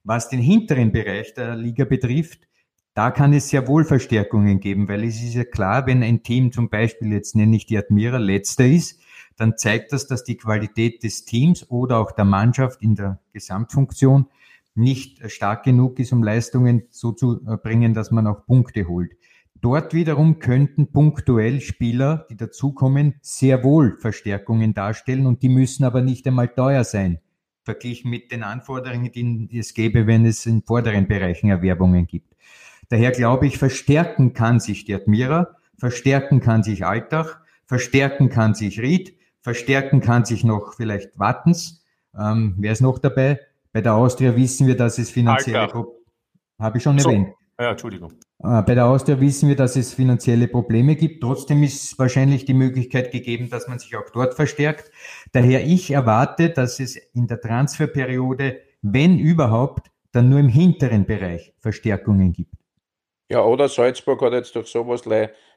[0.03, 2.47] Was den hinteren Bereich der Liga betrifft,
[2.95, 6.53] da kann es sehr wohl Verstärkungen geben, weil es ist ja klar, wenn ein Team
[6.53, 9.01] zum Beispiel, jetzt nenne ich die Admira, letzter ist,
[9.35, 14.27] dann zeigt das, dass die Qualität des Teams oder auch der Mannschaft in der Gesamtfunktion
[14.75, 19.11] nicht stark genug ist, um Leistungen so zu bringen, dass man auch Punkte holt.
[19.59, 26.01] Dort wiederum könnten punktuell Spieler, die dazukommen, sehr wohl Verstärkungen darstellen und die müssen aber
[26.01, 27.19] nicht einmal teuer sein,
[27.63, 32.34] verglichen mit den Anforderungen, die es gäbe, wenn es in vorderen Bereichen Erwerbungen gibt.
[32.89, 38.79] Daher glaube ich, verstärken kann sich die Admira, verstärken kann sich Altach, verstärken kann sich
[38.79, 41.83] Ried, verstärken kann sich noch vielleicht Wattens.
[42.17, 43.39] Ähm, wer ist noch dabei?
[43.73, 45.95] Bei der Austria wissen wir, dass es finanzielle Probleme
[46.59, 47.09] habe ich schon so.
[47.09, 47.29] erwähnt.
[47.59, 48.11] Ja, Entschuldigung.
[48.43, 51.21] Äh, bei der Austria wissen wir, dass es finanzielle Probleme gibt.
[51.21, 54.91] Trotzdem ist wahrscheinlich die Möglichkeit gegeben, dass man sich auch dort verstärkt.
[55.31, 61.53] Daher ich erwarte, dass es in der Transferperiode, wenn überhaupt, dann nur im hinteren Bereich
[61.59, 62.55] Verstärkungen gibt.
[63.29, 65.03] Ja, oder Salzburg hat jetzt durch sowas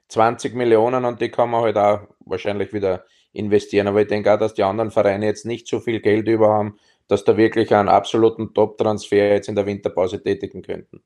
[0.08, 3.88] 20 Millionen und die kann man halt auch wahrscheinlich wieder investieren.
[3.88, 6.78] Aber ich denke auch, dass die anderen Vereine jetzt nicht so viel Geld über haben,
[7.08, 11.02] dass da wirklich einen absoluten Top-Transfer jetzt in der Winterpause tätigen könnten.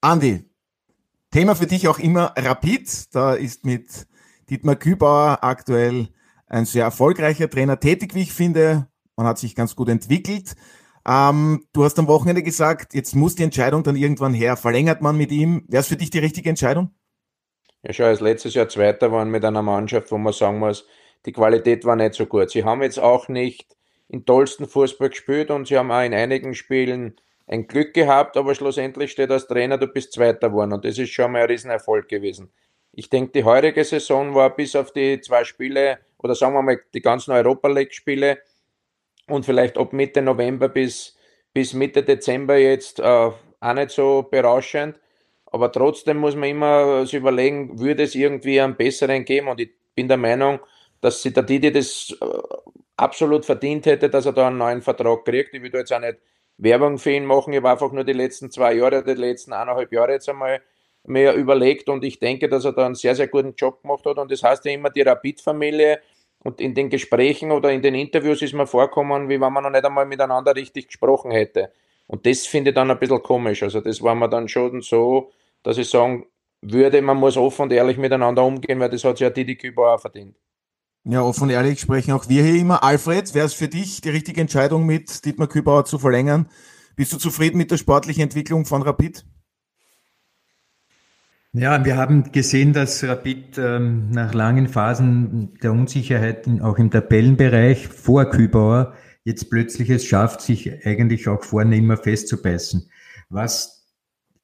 [0.00, 0.44] Andi,
[1.30, 3.14] Thema für dich auch immer Rapid.
[3.14, 4.06] Da ist mit
[4.50, 6.08] Dietmar Kübauer aktuell
[6.46, 8.88] ein sehr erfolgreicher Trainer tätig, wie ich finde.
[9.16, 10.54] Man hat sich ganz gut entwickelt.
[11.06, 14.56] Ähm, du hast am Wochenende gesagt, jetzt muss die Entscheidung dann irgendwann her.
[14.56, 15.64] Verlängert man mit ihm?
[15.68, 16.90] Wäre es für dich die richtige Entscheidung?
[17.82, 20.86] Ja, schon als letztes Jahr Zweiter waren mit einer Mannschaft, wo man sagen muss,
[21.26, 22.50] die Qualität war nicht so gut.
[22.50, 23.76] Sie haben jetzt auch nicht
[24.08, 28.54] in tollsten Fußball gespielt und sie haben auch in einigen Spielen ein Glück gehabt, aber
[28.54, 32.08] schlussendlich steht als Trainer, du bist Zweiter geworden und das ist schon mal ein Riesenerfolg
[32.08, 32.52] gewesen.
[32.92, 36.80] Ich denke, die heutige Saison war bis auf die zwei Spiele oder sagen wir mal
[36.94, 38.38] die ganzen Europa League Spiele
[39.28, 41.16] und vielleicht ab Mitte November bis,
[41.52, 44.98] bis Mitte Dezember jetzt äh, auch nicht so berauschend.
[45.46, 49.48] Aber trotzdem muss man immer sich überlegen, würde es irgendwie einen besseren geben?
[49.48, 50.60] Und ich bin der Meinung,
[51.00, 52.26] dass der Didi das äh,
[52.96, 55.54] absolut verdient hätte, dass er da einen neuen Vertrag kriegt.
[55.54, 56.18] Ich will da jetzt auch nicht
[56.56, 57.52] Werbung für ihn machen.
[57.52, 60.62] Ich habe einfach nur die letzten zwei Jahre, die letzten eineinhalb Jahre jetzt einmal
[61.04, 64.18] mehr überlegt und ich denke, dass er da einen sehr, sehr guten Job gemacht hat.
[64.18, 66.00] Und das heißt ja immer, die Rapid-Familie
[66.44, 69.70] und in den Gesprächen oder in den Interviews ist mir vorkommen, wie wenn man noch
[69.70, 71.72] nicht einmal miteinander richtig gesprochen hätte.
[72.06, 73.62] Und das finde ich dann ein bisschen komisch.
[73.62, 75.30] Also das war mir dann schon so,
[75.62, 76.26] dass ich sagen
[76.60, 79.94] würde, man muss offen und ehrlich miteinander umgehen, weil das hat sich ja Didi Küber
[79.94, 80.36] auch verdient.
[81.04, 82.82] Ja, offen und ehrlich sprechen auch wir hier immer.
[82.82, 86.48] Alfred, wäre es für dich die richtige Entscheidung, mit Dietmar Kübauer zu verlängern?
[86.94, 89.24] Bist du zufrieden mit der sportlichen Entwicklung von Rapid?
[91.54, 97.88] Ja, wir haben gesehen, dass Rapid ähm, nach langen Phasen der Unsicherheit auch im Tabellenbereich
[97.88, 102.88] vor Kübauer jetzt plötzlich es schafft, sich eigentlich auch vorne immer festzubeißen.
[103.28, 103.86] Was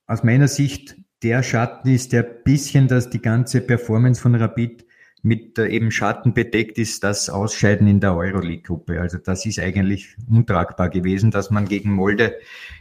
[0.07, 4.85] aus meiner Sicht der Schatten ist, der bisschen, dass die ganze Performance von Rapid
[5.23, 9.01] mit äh, eben Schatten bedeckt ist, das Ausscheiden in der Euroleague-Gruppe.
[9.01, 12.37] Also das ist eigentlich untragbar gewesen, dass man gegen Molde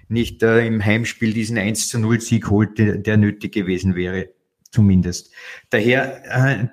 [0.08, 4.30] nicht äh, im Heimspiel diesen 1 zu 0 Sieg holt, der, der nötig gewesen wäre,
[4.72, 5.34] zumindest.
[5.70, 6.68] Daher, äh,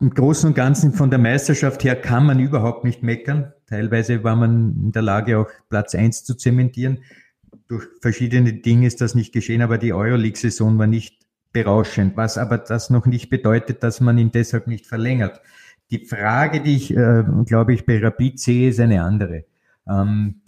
[0.00, 3.52] im Großen und Ganzen von der Meisterschaft her kann man überhaupt nicht meckern.
[3.66, 7.04] Teilweise war man in der Lage, auch Platz 1 zu zementieren.
[7.68, 11.23] Durch verschiedene Dinge ist das nicht geschehen, aber die Euroleague-Saison war nicht
[11.54, 15.40] berauschend, was aber das noch nicht bedeutet, dass man ihn deshalb nicht verlängert.
[15.90, 19.44] Die Frage, die ich, äh, glaube ich, bei Rapid sehe, ist eine andere.
[19.88, 20.42] Ähm,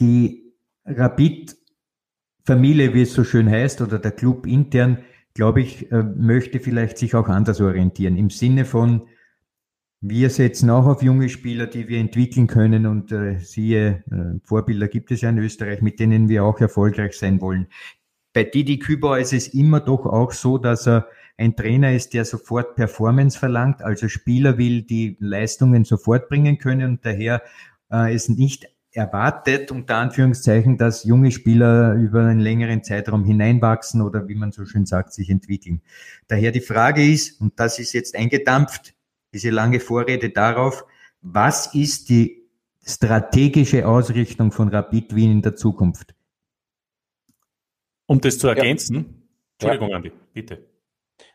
[0.00, 0.52] die
[0.86, 4.98] Rapid-Familie, wie es so schön heißt, oder der Club intern,
[5.34, 8.16] glaube ich, äh, möchte vielleicht sich auch anders orientieren.
[8.16, 9.02] Im Sinne von,
[10.00, 14.88] wir setzen auch auf junge Spieler, die wir entwickeln können und äh, siehe, äh, Vorbilder
[14.88, 17.66] gibt es ja in Österreich, mit denen wir auch erfolgreich sein wollen.
[18.32, 22.24] Bei Didi Kübauer ist es immer doch auch so, dass er ein Trainer ist, der
[22.24, 27.42] sofort Performance verlangt, also Spieler will, die Leistungen sofort bringen können und daher
[27.90, 34.28] äh, es nicht erwartet, unter Anführungszeichen, dass junge Spieler über einen längeren Zeitraum hineinwachsen oder
[34.28, 35.80] wie man so schön sagt, sich entwickeln.
[36.28, 38.94] Daher die Frage ist, und das ist jetzt eingedampft,
[39.32, 40.84] diese lange Vorrede darauf,
[41.22, 42.48] was ist die
[42.84, 46.14] strategische Ausrichtung von Rapid Wien in der Zukunft?
[48.10, 49.52] Um das zu ergänzen, ja.
[49.52, 49.96] Entschuldigung, ja.
[49.96, 50.66] Andi, bitte.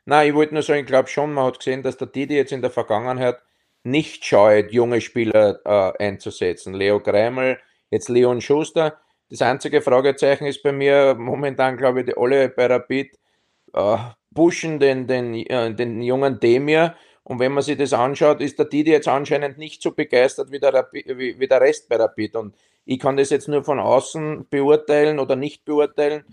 [0.04, 2.52] Nein, ich wollte nur sagen, ich glaube schon, man hat gesehen, dass der Didi jetzt
[2.52, 3.38] in der Vergangenheit
[3.84, 6.74] nicht scheut, junge Spieler äh, einzusetzen.
[6.74, 7.60] Leo Greimel,
[7.92, 9.00] jetzt Leon Schuster.
[9.30, 13.18] Das einzige Fragezeichen ist bei mir momentan, glaube ich, die alle bei Rapid
[13.72, 13.98] äh,
[14.34, 16.96] pushen den, den, äh, den jungen Demir.
[17.24, 20.60] Und wenn man sich das anschaut, ist der Didi jetzt anscheinend nicht so begeistert wie
[20.60, 22.36] der, Rapid, wie, wie der Rest bei Rapid.
[22.36, 26.26] Und ich kann das jetzt nur von außen beurteilen oder nicht beurteilen.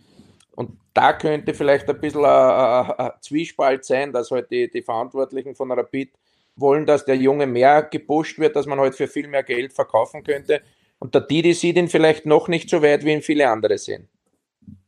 [0.54, 4.82] Und da könnte vielleicht ein bisschen ein, ein, ein Zwiespalt sein, dass halt die, die
[4.82, 6.12] Verantwortlichen von Rapid
[6.56, 10.22] wollen, dass der Junge mehr gepusht wird, dass man halt für viel mehr Geld verkaufen
[10.22, 10.60] könnte.
[10.98, 14.08] Und der Didi sieht ihn vielleicht noch nicht so weit, wie ihn viele andere sehen.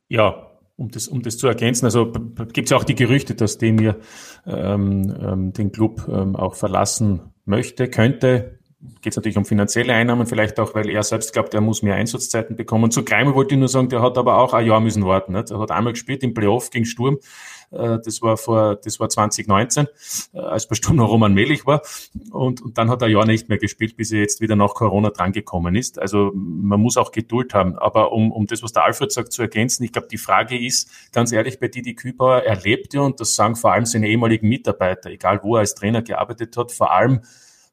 [0.08, 2.12] Ja, um das, um das zu ergänzen, also
[2.52, 4.00] gibt es auch die Gerüchte, dass Demir
[4.46, 8.58] ähm, ähm, den Club ähm, auch verlassen möchte, könnte
[9.02, 11.94] geht es natürlich um finanzielle Einnahmen, vielleicht auch, weil er selbst glaubt, er muss mehr
[11.94, 12.90] Einsatzzeiten bekommen.
[12.90, 15.32] Zu Kreimer wollte ich nur sagen, der hat aber auch ein Jahr müssen warten.
[15.32, 15.50] Nicht?
[15.50, 17.18] Er hat einmal gespielt im Playoff gegen Sturm.
[17.70, 19.86] Äh, das war vor, das war 2019,
[20.32, 21.82] äh, als bei Sturm noch Roman Melich war.
[22.30, 24.74] Und, und dann hat er ein Jahr nicht mehr gespielt, bis er jetzt wieder nach
[24.74, 25.98] Corona drangekommen ist.
[25.98, 27.76] Also man muss auch Geduld haben.
[27.78, 30.90] Aber um, um das, was der Alfred sagt, zu ergänzen, ich glaube, die Frage ist,
[31.12, 34.48] ganz ehrlich, bei Didi Kübauer, er lebt ja, und das sagen vor allem seine ehemaligen
[34.48, 37.20] Mitarbeiter, egal wo er als Trainer gearbeitet hat, vor allem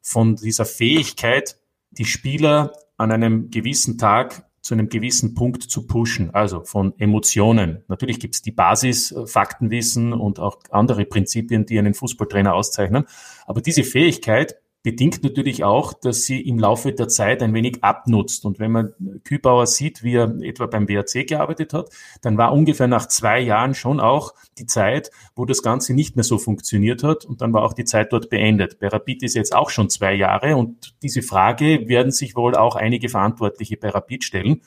[0.01, 1.57] von dieser Fähigkeit,
[1.91, 7.83] die Spieler an einem gewissen Tag zu einem gewissen Punkt zu pushen, also von Emotionen.
[7.87, 13.05] Natürlich gibt es die Basis, äh, Faktenwissen und auch andere Prinzipien, die einen Fußballtrainer auszeichnen.
[13.47, 18.45] Aber diese Fähigkeit, bedingt natürlich auch, dass sie im Laufe der Zeit ein wenig abnutzt.
[18.45, 21.89] Und wenn man Kübauer sieht, wie er etwa beim WRC gearbeitet hat,
[22.21, 26.23] dann war ungefähr nach zwei Jahren schon auch die Zeit, wo das Ganze nicht mehr
[26.23, 27.25] so funktioniert hat.
[27.25, 28.79] Und dann war auch die Zeit dort beendet.
[28.79, 32.75] Bei Rapid ist jetzt auch schon zwei Jahre und diese Frage werden sich wohl auch
[32.75, 34.61] einige Verantwortliche bei Rapid stellen.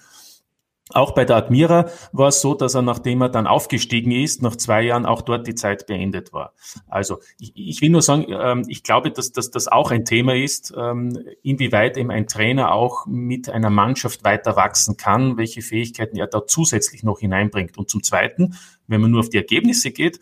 [0.95, 4.55] Auch bei der Admira war es so, dass er, nachdem er dann aufgestiegen ist, nach
[4.55, 6.55] zwei Jahren auch dort die Zeit beendet war.
[6.87, 10.37] Also ich, ich will nur sagen, ähm, ich glaube, dass, dass das auch ein Thema
[10.37, 16.17] ist, ähm, inwieweit eben ein Trainer auch mit einer Mannschaft weiter wachsen kann, welche Fähigkeiten
[16.17, 17.77] er da zusätzlich noch hineinbringt.
[17.77, 18.55] Und zum Zweiten,
[18.87, 20.21] wenn man nur auf die Ergebnisse geht,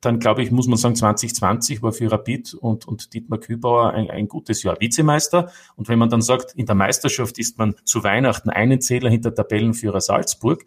[0.00, 4.10] dann glaube ich, muss man sagen, 2020 war für Rapid und, und Dietmar Kübauer ein,
[4.10, 5.50] ein gutes Jahr Vizemeister.
[5.76, 9.34] Und wenn man dann sagt, in der Meisterschaft ist man zu Weihnachten einen Zähler hinter
[9.34, 10.64] Tabellenführer Salzburg,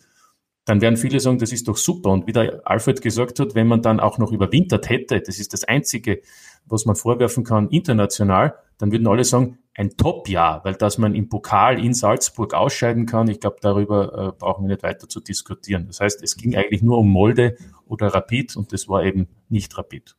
[0.65, 2.09] dann werden viele sagen, das ist doch super.
[2.09, 5.53] Und wie der Alfred gesagt hat, wenn man dann auch noch überwintert hätte, das ist
[5.53, 6.21] das Einzige,
[6.65, 11.27] was man vorwerfen kann, international, dann würden alle sagen, ein Top-Jahr, weil dass man im
[11.29, 15.85] Pokal in Salzburg ausscheiden kann, ich glaube, darüber äh, brauchen wir nicht weiter zu diskutieren.
[15.87, 19.77] Das heißt, es ging eigentlich nur um Molde oder Rapid und das war eben nicht
[19.77, 20.15] Rapid.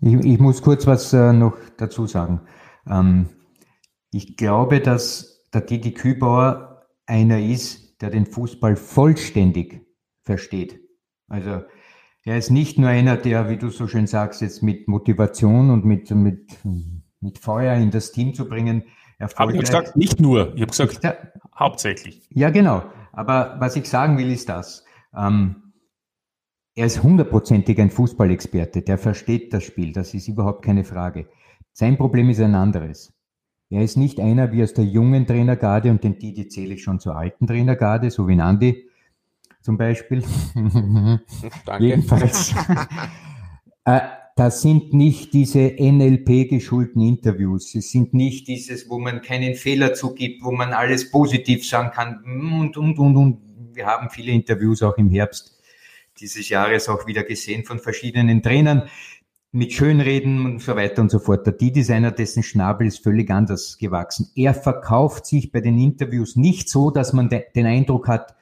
[0.00, 2.40] Ich, ich muss kurz was äh, noch dazu sagen.
[2.88, 3.28] Ähm,
[4.12, 9.86] ich glaube, dass der Didi Kübauer einer ist, der den Fußball vollständig
[10.22, 10.80] versteht.
[11.28, 11.62] Also
[12.24, 15.84] er ist nicht nur einer, der, wie du so schön sagst, jetzt mit Motivation und
[15.84, 16.56] mit, mit
[17.20, 18.84] mit Feuer in das Team zu bringen.
[19.36, 21.14] Habe ich gesagt, nicht nur, ich habe gesagt, ja,
[21.58, 22.26] hauptsächlich.
[22.30, 22.82] Ja, genau.
[23.12, 24.84] Aber was ich sagen will, ist das.
[25.14, 25.72] Ähm,
[26.74, 31.28] er ist hundertprozentig ein Fußballexperte, der versteht das Spiel, das ist überhaupt keine Frage.
[31.72, 33.12] Sein Problem ist ein anderes.
[33.68, 36.98] Er ist nicht einer wie aus der jungen Trainergarde und den Didi zähle ich schon
[36.98, 38.88] zur alten Trainergarde, so wie Nandi
[39.60, 40.24] zum Beispiel.
[41.66, 41.84] Danke.
[41.84, 42.54] Jedenfalls.
[43.84, 44.00] äh,
[44.40, 47.74] das sind nicht diese NLP-geschulten Interviews.
[47.74, 52.24] Es sind nicht dieses, wo man keinen Fehler zugibt, wo man alles positiv sagen kann
[52.24, 53.38] und, und, und, und.
[53.74, 55.60] Wir haben viele Interviews auch im Herbst
[56.18, 58.88] dieses Jahres auch wieder gesehen von verschiedenen Trainern
[59.52, 61.44] mit Schönreden und so weiter und so fort.
[61.44, 64.30] Der D-Designer, dessen Schnabel ist völlig anders gewachsen.
[64.34, 68.36] Er verkauft sich bei den Interviews nicht so, dass man de den Eindruck hat,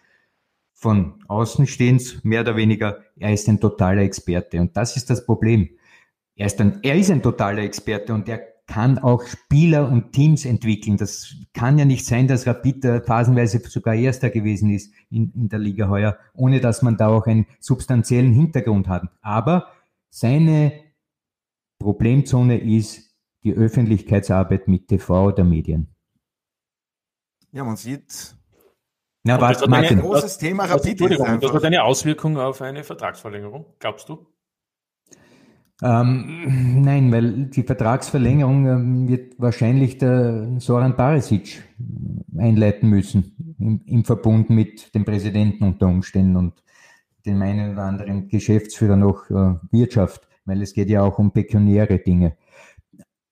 [0.74, 4.60] von Außenstehens mehr oder weniger, er ist ein totaler Experte.
[4.60, 5.70] Und das ist das Problem.
[6.38, 10.44] Er ist ein, er ist ein totaler Experte und er kann auch Spieler und Teams
[10.44, 10.96] entwickeln.
[10.96, 15.58] Das kann ja nicht sein, dass Rapid phasenweise sogar Erster gewesen ist in, in der
[15.58, 19.08] Liga heuer, ohne dass man da auch einen substanziellen Hintergrund hat.
[19.20, 19.72] Aber
[20.10, 20.72] seine
[21.80, 25.94] Problemzone ist die Öffentlichkeitsarbeit mit TV oder Medien.
[27.50, 28.36] Ja, man sieht.
[29.24, 29.98] Na, warte, das Martin.
[29.98, 31.00] ein großes Thema Rapid.
[31.00, 34.26] Entschuldigung, das hat eine Auswirkung auf eine Vertragsverlängerung, glaubst du?
[35.80, 41.62] Ähm, nein, weil die Vertragsverlängerung ähm, wird wahrscheinlich der Soran Barisic
[42.36, 46.62] einleiten müssen, im, im, Verbund mit dem Präsidenten unter Umständen und
[47.24, 51.98] dem einen oder anderen Geschäftsführer noch äh, Wirtschaft, weil es geht ja auch um pekuniäre
[51.98, 52.36] Dinge.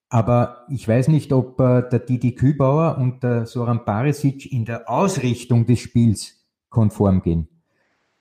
[0.09, 4.89] Aber ich weiß nicht, ob äh, der Didi Kübauer und der Soran Barisic in der
[4.89, 7.49] Ausrichtung des Spiels konform gehen.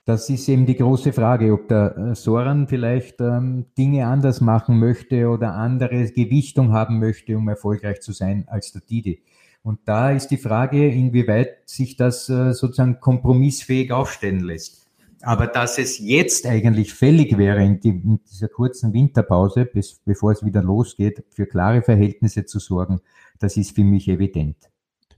[0.05, 4.77] Das ist eben die große Frage, ob der äh, Soran vielleicht ähm, Dinge anders machen
[4.77, 9.23] möchte oder andere Gewichtung haben möchte, um erfolgreich zu sein als der Didi.
[9.63, 14.85] Und da ist die Frage, inwieweit sich das äh, sozusagen kompromissfähig aufstellen lässt.
[15.23, 20.33] Aber dass es jetzt eigentlich fällig wäre, in, die, in dieser kurzen Winterpause, bis, bevor
[20.33, 23.01] es wieder losgeht, für klare Verhältnisse zu sorgen,
[23.39, 24.57] das ist für mich evident.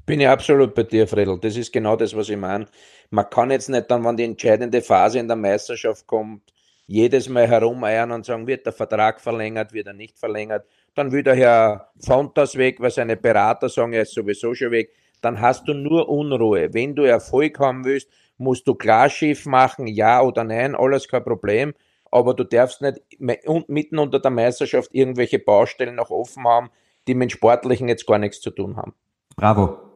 [0.08, 1.38] Bin ich absolut bei dir, Fredel.
[1.38, 2.66] Das ist genau das, was ich meine.
[3.10, 6.44] Man kann jetzt nicht dann, wenn die entscheidende Phase in der Meisterschaft kommt,
[6.86, 10.66] jedes Mal herumeiern und sagen, wird der Vertrag verlängert, wird er nicht verlängert.
[10.96, 14.94] Dann will der Herr Fontas weg, weil seine Berater sagen, er ist sowieso schon weg.
[15.20, 16.74] Dann hast du nur Unruhe.
[16.74, 21.74] Wenn du Erfolg haben willst, musst du Klarschiff machen, ja oder nein, alles kein Problem.
[22.12, 26.70] Aber du darfst nicht mitten unter der Meisterschaft irgendwelche Baustellen noch offen haben,
[27.08, 28.94] die mit Sportlichen jetzt gar nichts zu tun haben.
[29.36, 29.87] Bravo.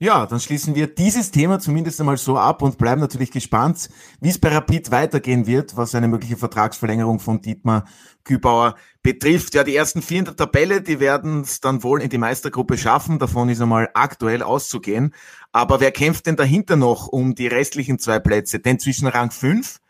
[0.00, 3.88] Ja, dann schließen wir dieses Thema zumindest einmal so ab und bleiben natürlich gespannt,
[4.20, 7.84] wie es bei Rapid weitergehen wird, was eine mögliche Vertragsverlängerung von Dietmar
[8.22, 9.54] Kübauer betrifft.
[9.54, 12.78] Ja, die ersten vier in der Tabelle, die werden es dann wohl in die Meistergruppe
[12.78, 13.18] schaffen.
[13.18, 15.16] Davon ist einmal aktuell auszugehen.
[15.50, 18.60] Aber wer kämpft denn dahinter noch um die restlichen zwei Plätze?
[18.60, 19.80] Denn zwischen Rang 5,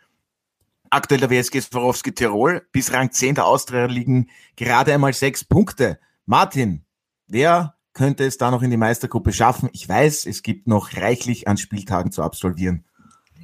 [0.89, 5.99] aktuell der WSG Swarovski Tirol, bis Rang 10 der Austria liegen gerade einmal sechs Punkte.
[6.25, 6.87] Martin,
[7.27, 9.69] wer könnte es da noch in die Meistergruppe schaffen.
[9.73, 12.85] Ich weiß, es gibt noch reichlich an Spieltagen zu absolvieren.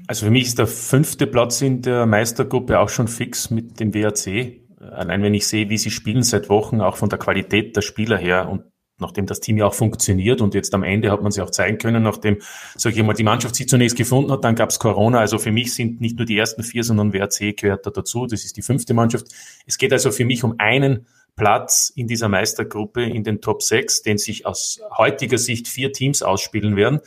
[0.06, 3.92] Also für mich ist der fünfte Platz in der Meistergruppe auch schon fix mit dem
[3.92, 4.60] WAC.
[4.78, 8.16] Allein wenn ich sehe, wie sie spielen seit Wochen, auch von der Qualität der Spieler
[8.16, 8.62] her und
[8.98, 11.78] nachdem das Team ja auch funktioniert und jetzt am Ende hat man sie auch zeigen
[11.78, 12.38] können, nachdem,
[12.76, 15.18] sage ich mal, die Mannschaft sie zunächst gefunden hat, dann gab es Corona.
[15.18, 18.28] Also für mich sind nicht nur die ersten vier, sondern WRC gehört da dazu.
[18.28, 19.26] Das ist die fünfte Mannschaft.
[19.66, 24.02] Es geht also für mich um einen Platz in dieser Meistergruppe in den Top 6,
[24.02, 27.00] den sich aus heutiger Sicht vier Teams ausspielen werden.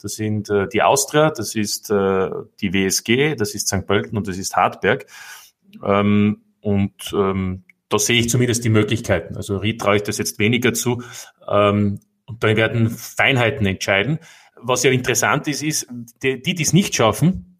[0.00, 3.86] Das sind äh, die Austria, das ist äh, die WSG, das ist St.
[3.86, 5.06] Pölten und das ist Hartberg.
[5.82, 9.36] Ähm, und ähm, da sehe ich zumindest die Möglichkeiten.
[9.36, 11.02] Also Ried traue ich das jetzt weniger zu.
[11.48, 14.18] Ähm, und da werden Feinheiten entscheiden.
[14.56, 15.86] Was ja interessant ist, ist,
[16.22, 17.58] die, die es nicht schaffen,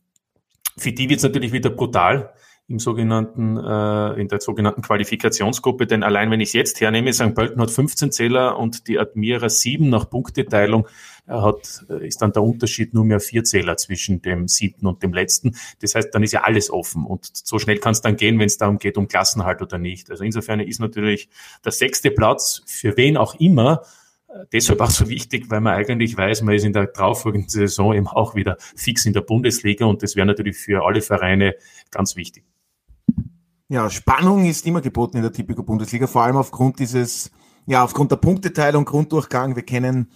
[0.77, 2.35] für die wird es natürlich wieder brutal
[2.67, 7.35] im sogenannten, äh, in der sogenannten Qualifikationsgruppe, denn allein wenn ich es jetzt hernehme, St.
[7.35, 10.89] Pölten hat 15 Zähler und die Admira 7 nach Punkteteilung
[11.29, 15.13] hat, äh, ist dann der Unterschied nur mehr vier Zähler zwischen dem siebten und dem
[15.13, 15.57] letzten.
[15.81, 18.47] Das heißt, dann ist ja alles offen und so schnell kann es dann gehen, wenn
[18.47, 20.11] es darum geht, um Klassenhalt oder nicht.
[20.11, 21.29] Also insofern ist natürlich
[21.65, 23.83] der sechste Platz für wen auch immer
[24.29, 27.93] äh, deshalb auch so wichtig, weil man eigentlich weiß, man ist in der darauffolgenden Saison
[27.93, 31.55] eben auch wieder fix in der Bundesliga und das wäre natürlich für alle Vereine
[31.91, 32.45] ganz wichtig.
[33.75, 37.33] Ja, Spannung ist immer geboten in der Tipico Bundesliga, vor allem aufgrund dieses,
[37.67, 39.57] ja, aufgrund der Punkteteilung, Grunddurchgang.
[39.57, 40.13] Wir kennen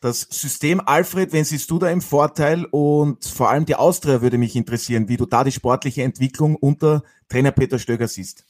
[0.00, 0.80] das System.
[0.84, 5.08] Alfred, wenn siehst du da im Vorteil und vor allem die Austria würde mich interessieren,
[5.08, 8.44] wie du da die sportliche Entwicklung unter Trainer Peter Stöger siehst.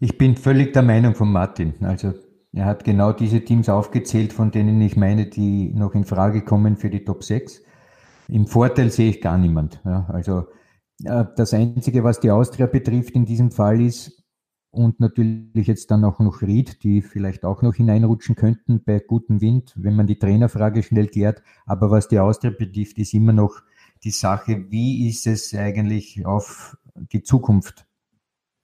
[0.00, 1.74] Ich bin völlig der Meinung von Martin.
[1.82, 2.12] Also
[2.52, 6.76] er hat genau diese Teams aufgezählt, von denen ich meine, die noch in Frage kommen
[6.76, 7.62] für die Top 6.
[8.26, 9.80] Im Vorteil sehe ich gar niemand.
[9.84, 10.48] Ja, also
[10.98, 14.26] das Einzige, was die Austria betrifft in diesem Fall ist,
[14.76, 19.40] und natürlich jetzt dann auch noch Ried, die vielleicht auch noch hineinrutschen könnten bei gutem
[19.40, 21.42] Wind, wenn man die Trainerfrage schnell klärt.
[21.64, 23.62] Aber was die Austria betrifft, ist immer noch
[24.04, 27.86] die Sache, wie ist es eigentlich auf die Zukunft?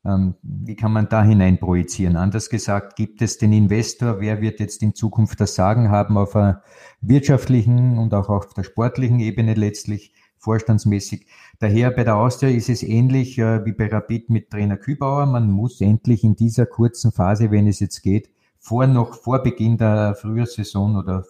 [0.04, 2.16] Ähm, wie kann man da hinein projizieren?
[2.16, 4.20] Anders gesagt, gibt es den Investor?
[4.20, 6.62] Wer wird jetzt in Zukunft das Sagen haben auf einer
[7.00, 10.12] wirtschaftlichen und auch auf der sportlichen Ebene letztlich?
[10.42, 11.26] Vorstandsmäßig.
[11.60, 15.26] Daher bei der Austria ist es ähnlich äh, wie bei Rapid mit Trainer Kübauer.
[15.26, 18.28] Man muss endlich in dieser kurzen Phase, wenn es jetzt geht,
[18.58, 21.24] vor noch vor Beginn der Frühjahrssaison oder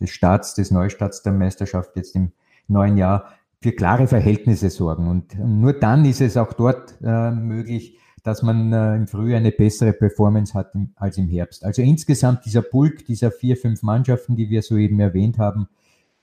[0.00, 2.32] des Starts, des Neustarts der Meisterschaft jetzt im
[2.68, 5.08] neuen Jahr für klare Verhältnisse sorgen.
[5.08, 9.52] Und nur dann ist es auch dort äh, möglich, dass man äh, im Frühjahr eine
[9.52, 11.64] bessere Performance hat im, als im Herbst.
[11.64, 15.68] Also insgesamt dieser Bulk dieser vier, fünf Mannschaften, die wir soeben erwähnt haben,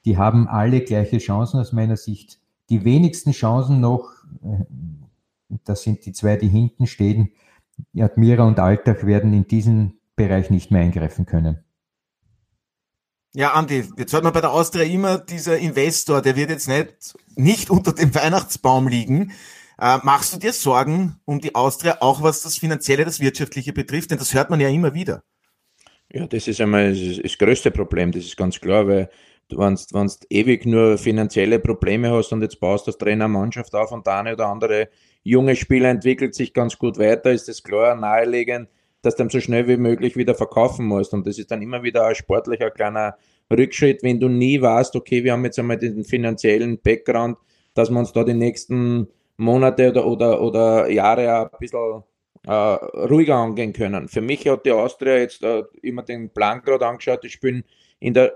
[0.05, 2.39] die haben alle gleiche Chancen aus meiner Sicht.
[2.69, 4.11] Die wenigsten Chancen noch,
[4.43, 4.63] äh,
[5.63, 7.31] das sind die zwei, die hinten stehen,
[7.97, 11.59] Admira und Alltag werden in diesen Bereich nicht mehr eingreifen können.
[13.33, 17.15] Ja, Andi, jetzt hört man bei der Austria immer, dieser Investor, der wird jetzt nicht,
[17.35, 19.33] nicht unter dem Weihnachtsbaum liegen.
[19.77, 24.11] Äh, machst du dir Sorgen um die Austria, auch was das Finanzielle, das Wirtschaftliche betrifft?
[24.11, 25.23] Denn das hört man ja immer wieder.
[26.13, 29.09] Ja, das ist einmal das, das größte Problem, das ist ganz klar, weil
[29.49, 34.07] wenn du ewig nur finanzielle Probleme hast und jetzt baust das Trainer Mannschaft auf und
[34.07, 34.89] der eine oder andere
[35.23, 38.69] junge Spieler entwickelt sich ganz gut weiter, ist es klar naheliegend,
[39.01, 41.13] dass du dann so schnell wie möglich wieder verkaufen musst.
[41.13, 43.17] Und das ist dann immer wieder ein sportlicher kleiner
[43.51, 47.37] Rückschritt, wenn du nie weißt, okay, wir haben jetzt einmal den finanziellen Background,
[47.75, 52.03] dass wir uns da die nächsten Monate oder, oder, oder Jahre ein bisschen
[52.47, 54.07] äh, ruhiger angehen können.
[54.07, 57.63] Für mich hat die Austria jetzt äh, immer den Plan gerade angeschaut, ich bin
[57.99, 58.33] in der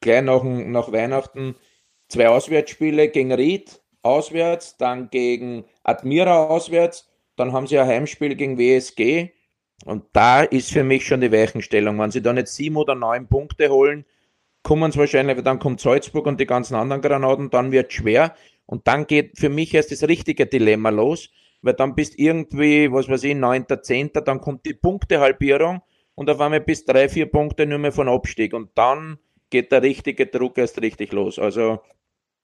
[0.00, 1.56] gleich nach, nach Weihnachten
[2.08, 8.58] zwei Auswärtsspiele gegen Ried auswärts, dann gegen Admira auswärts, dann haben sie ein Heimspiel gegen
[8.58, 9.30] WSG
[9.84, 11.98] und da ist für mich schon die Weichenstellung.
[11.98, 14.04] Wenn sie da nicht sieben oder neun Punkte holen,
[14.62, 18.34] kommen sie wahrscheinlich, dann kommt Salzburg und die ganzen anderen Granaten, dann wird schwer
[18.66, 21.30] und dann geht für mich erst das richtige Dilemma los,
[21.62, 25.82] weil dann bist irgendwie, was weiß ich, 9., 10., dann kommt die Punktehalbierung
[26.14, 29.18] und auf einmal bis drei, vier Punkte nur mehr von Abstieg und dann
[29.50, 31.38] geht der richtige Druck erst richtig los.
[31.38, 31.80] Also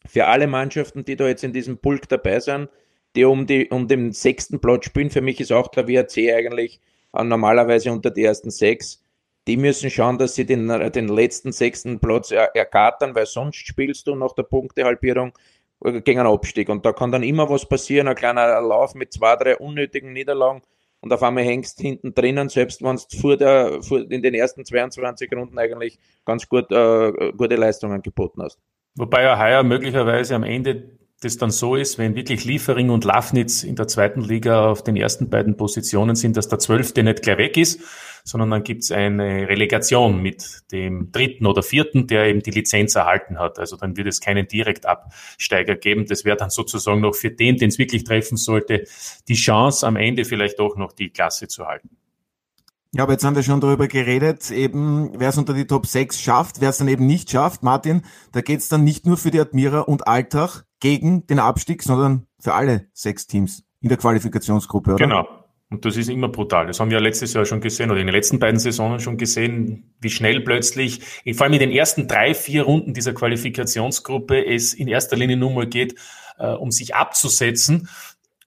[0.06, 2.68] für alle Mannschaften, die da jetzt in diesem Pulk dabei sind,
[3.16, 6.80] die um, die, um den sechsten Platz spielen, für mich ist auch der WRC eigentlich
[7.12, 9.02] normalerweise unter die ersten sechs.
[9.46, 14.06] Die müssen schauen, dass sie den, den letzten sechsten Platz er, ergatern, weil sonst spielst
[14.06, 15.32] du nach der Punktehalbierung
[15.80, 16.68] gegen einen Abstieg.
[16.70, 20.62] Und da kann dann immer was passieren, ein kleiner Lauf mit zwei, drei unnötigen Niederlagen
[21.04, 24.64] und auf einmal hängst hinten drinnen, selbst wenn du vor der, vor, in den ersten
[24.64, 28.58] 22 Runden eigentlich ganz gut, äh, gute Leistungen geboten hast.
[28.96, 33.62] Wobei ja heuer möglicherweise am Ende das dann so ist, wenn wirklich Liefering und Lafnitz
[33.62, 37.38] in der zweiten Liga auf den ersten beiden Positionen sind, dass der Zwölfte nicht gleich
[37.38, 37.80] weg ist,
[38.24, 42.94] sondern dann gibt es eine Relegation mit dem dritten oder vierten, der eben die Lizenz
[42.94, 43.58] erhalten hat.
[43.58, 46.06] Also dann wird es keinen Direktabsteiger geben.
[46.06, 48.84] Das wäre dann sozusagen noch für den, den es wirklich treffen sollte,
[49.28, 51.90] die Chance, am Ende vielleicht auch noch die Klasse zu halten.
[52.94, 56.20] Ja, aber jetzt haben wir schon darüber geredet, eben wer es unter die Top 6
[56.20, 57.64] schafft, wer es dann eben nicht schafft.
[57.64, 61.82] Martin, da geht es dann nicht nur für die Admira und Alltag gegen den Abstieg,
[61.82, 65.04] sondern für alle sechs Teams in der Qualifikationsgruppe, oder?
[65.04, 65.26] Genau.
[65.70, 66.68] Und das ist immer brutal.
[66.68, 69.92] Das haben wir letztes Jahr schon gesehen oder in den letzten beiden Saisonen schon gesehen,
[70.00, 71.00] wie schnell plötzlich,
[71.32, 75.50] vor allem in den ersten drei, vier Runden dieser Qualifikationsgruppe es in erster Linie nur
[75.50, 75.96] mal geht,
[76.38, 77.88] äh, um sich abzusetzen.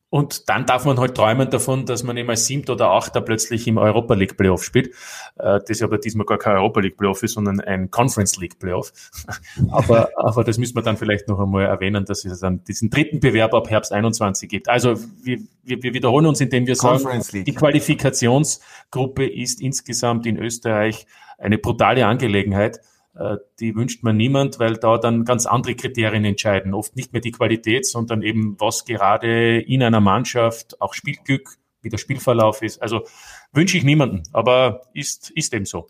[0.09, 3.67] Und dann darf man halt träumen davon, dass man eben als Siebter oder Achter plötzlich
[3.67, 4.93] im Europa League Playoff spielt.
[5.37, 8.93] Äh, das aber diesmal gar kein Europa League Playoff ist, sondern ein Conference League Playoff.
[9.71, 13.19] aber, aber das müssen wir dann vielleicht noch einmal erwähnen, dass es dann diesen dritten
[13.19, 14.69] Bewerb ab Herbst 21 gibt.
[14.69, 21.05] Also wir, wir, wir wiederholen uns, indem wir sagen, die Qualifikationsgruppe ist insgesamt in Österreich
[21.37, 22.79] eine brutale Angelegenheit.
[23.17, 26.73] Äh, die wünscht man niemand, weil da dann ganz andere Kriterien entscheiden.
[26.73, 31.89] Oft nicht mehr die Qualität, sondern eben, was gerade in einer Mannschaft, auch Spielglück, wie
[31.89, 32.81] der Spielverlauf ist.
[32.81, 33.05] Also
[33.53, 35.87] wünsche ich niemanden, aber ist, ist eben so.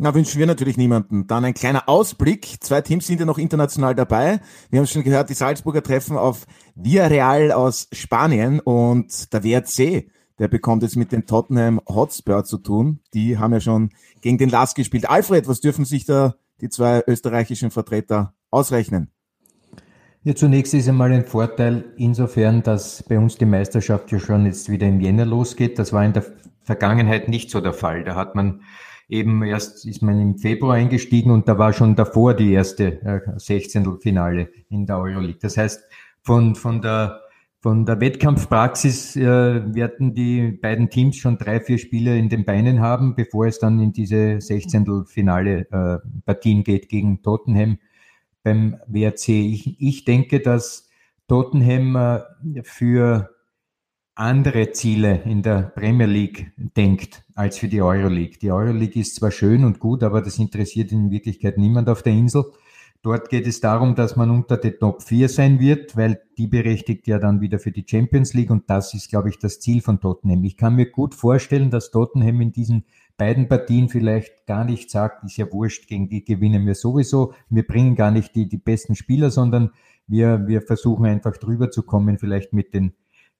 [0.00, 1.26] Na, wünschen wir natürlich niemanden.
[1.26, 2.58] Dann ein kleiner Ausblick.
[2.60, 4.40] Zwei Teams sind ja noch international dabei.
[4.70, 10.08] Wir haben schon gehört, die Salzburger treffen auf Villarreal aus Spanien und der WRC,
[10.38, 13.00] der bekommt jetzt mit dem Tottenham Hotspur zu tun.
[13.12, 15.10] Die haben ja schon gegen den Last gespielt.
[15.10, 19.10] Alfred, was dürfen sich da die zwei österreichischen Vertreter ausrechnen?
[20.24, 24.68] Ja, zunächst ist einmal ein Vorteil insofern, dass bei uns die Meisterschaft ja schon jetzt
[24.68, 25.78] wieder im Jänner losgeht.
[25.78, 26.24] Das war in der
[26.62, 28.04] Vergangenheit nicht so der Fall.
[28.04, 28.62] Da hat man
[29.08, 33.20] eben erst, ist man im Februar eingestiegen und da war schon davor die erste äh,
[33.36, 34.00] 16.
[34.00, 35.38] Finale in der Euroleague.
[35.40, 35.82] Das heißt,
[36.22, 37.22] von, von der
[37.60, 39.22] von der Wettkampfpraxis äh,
[39.74, 43.80] werden die beiden Teams schon drei, vier Spiele in den Beinen haben, bevor es dann
[43.80, 45.06] in diese 16.
[45.06, 47.78] Finale äh, Partien geht gegen Tottenham
[48.44, 49.28] beim WRC.
[49.28, 50.88] Ich, ich denke, dass
[51.26, 53.30] Tottenham äh, für
[54.14, 58.38] andere Ziele in der Premier League denkt als für die Euroleague.
[58.40, 62.12] Die Euroleague ist zwar schön und gut, aber das interessiert in Wirklichkeit niemand auf der
[62.12, 62.44] Insel.
[63.02, 67.06] Dort geht es darum, dass man unter den Top 4 sein wird, weil die berechtigt
[67.06, 70.00] ja dann wieder für die Champions League und das ist, glaube ich, das Ziel von
[70.00, 70.42] Tottenham.
[70.42, 72.84] Ich kann mir gut vorstellen, dass Tottenham in diesen
[73.16, 77.34] beiden Partien vielleicht gar nicht sagt, ist ja wurscht, gegen die gewinnen wir sowieso.
[77.50, 79.70] Wir bringen gar nicht die, die besten Spieler, sondern
[80.08, 82.94] wir, wir versuchen einfach drüber zu kommen, vielleicht mit den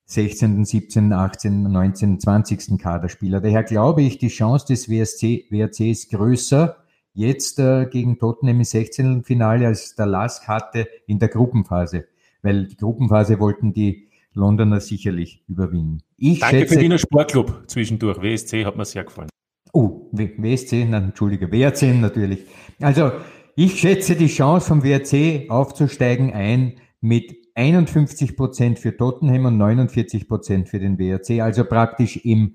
[0.05, 2.79] 16., 17., 18., 19., 20.
[2.79, 3.41] Kaderspieler.
[3.41, 6.77] Daher glaube ich, die Chance des WSC, WRC ist größer
[7.19, 9.25] jetzt äh, gegen Tottenham im 16.
[9.25, 12.07] Finale als der Lask hatte in der Gruppenphase.
[12.43, 15.99] Weil die Gruppenphase wollten die Londoner sicherlich überwinden.
[16.17, 18.23] Ich Danke schätze, für Wiener Sportclub zwischendurch.
[18.23, 19.29] WSC hat mir sehr gefallen.
[19.73, 22.47] Oh, WSC, na, entschuldige, WRC natürlich.
[22.81, 23.11] Also,
[23.57, 30.29] ich schätze die Chance vom WRC aufzusteigen ein mit 51 Prozent für Tottenham und 49
[30.29, 32.55] Prozent für den WRC, also praktisch im,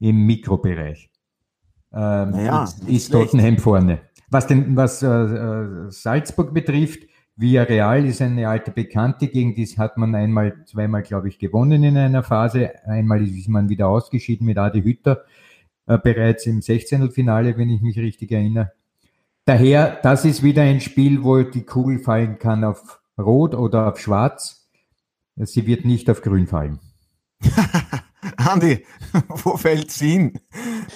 [0.00, 1.08] im Mikrobereich.
[1.94, 4.00] Ähm, naja, ist, ist Tottenham vorne.
[4.30, 7.04] Was, den, was äh, äh, Salzburg betrifft,
[7.36, 11.96] Villarreal ist eine alte Bekannte, gegen die hat man einmal, zweimal, glaube ich, gewonnen in
[11.96, 12.72] einer Phase.
[12.86, 15.24] Einmal ist man wieder ausgeschieden mit Adi Hütter,
[15.86, 17.10] äh, bereits im 16.
[17.10, 18.72] Finale, wenn ich mich richtig erinnere.
[19.44, 23.98] Daher, das ist wieder ein Spiel, wo die Kugel fallen kann auf rot oder auf
[23.98, 24.68] schwarz.
[25.36, 26.78] Sie wird nicht auf grün fallen.
[28.36, 28.84] Andi,
[29.28, 30.40] wo fällt sie hin,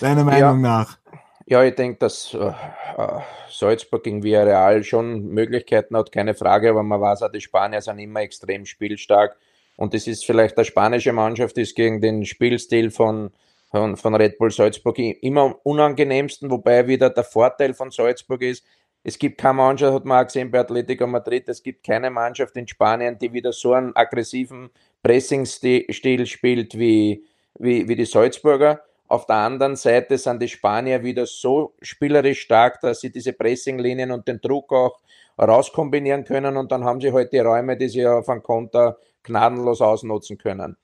[0.00, 0.98] deiner Meinung ja, nach?
[1.46, 3.20] Ja, ich denke, dass äh, äh,
[3.50, 7.98] Salzburg gegen Villarreal schon Möglichkeiten hat, keine Frage, aber man weiß auch, die Spanier sind
[7.98, 9.36] immer extrem spielstark.
[9.76, 13.30] Und es ist vielleicht eine spanische Mannschaft, die ist gegen den Spielstil von,
[13.70, 18.64] von, von Red Bull Salzburg immer am unangenehmsten, wobei wieder der Vorteil von Salzburg ist,
[19.04, 22.56] es gibt keine Mannschaft, hat man auch gesehen bei Atletico Madrid, es gibt keine Mannschaft
[22.56, 24.70] in Spanien, die wieder so einen aggressiven
[25.02, 27.24] Pressingstil spielt wie,
[27.58, 28.82] wie, wie die Salzburger.
[29.08, 34.10] Auf der anderen Seite sind die Spanier wieder so spielerisch stark, dass sie diese Pressinglinien
[34.10, 35.00] und den Druck auch
[35.40, 39.80] rauskombinieren können und dann haben sie halt die Räume, die sie auf einen Konter gnadenlos
[39.80, 40.76] ausnutzen können.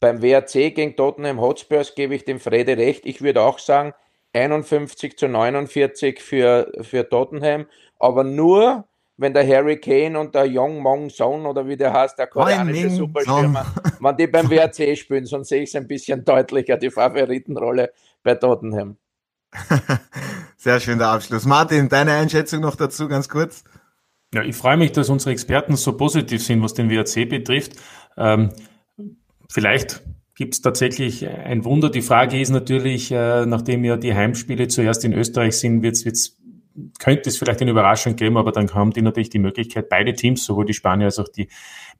[0.00, 3.06] Beim WRC gegen Tottenham Hotspurs gebe ich dem Frede recht.
[3.06, 3.94] Ich würde auch sagen,
[4.34, 7.66] 51 zu 49 für, für Tottenham,
[7.98, 8.86] aber nur,
[9.16, 12.90] wenn der Harry Kane und der Young Mong Son oder wie der heißt, der koreanische
[12.90, 13.66] Superstürmer,
[14.00, 17.92] wenn die beim WRC spielen, sonst sehe ich es ein bisschen deutlicher, die Favoritenrolle
[18.22, 18.96] bei Tottenham.
[20.56, 21.44] Sehr schöner Abschluss.
[21.44, 23.64] Martin, deine Einschätzung noch dazu ganz kurz?
[24.34, 27.72] Ja, ich freue mich, dass unsere Experten so positiv sind, was den WRC betrifft.
[28.16, 28.50] Ähm,
[29.50, 30.02] vielleicht
[30.34, 31.90] gibt es tatsächlich ein Wunder.
[31.90, 36.38] Die Frage ist natürlich, äh, nachdem ja die Heimspiele zuerst in Österreich sind, wird's, wird's,
[36.98, 40.44] könnte es vielleicht eine Überraschung geben, aber dann haben die natürlich die Möglichkeit, beide Teams,
[40.44, 41.48] sowohl die Spanier als auch die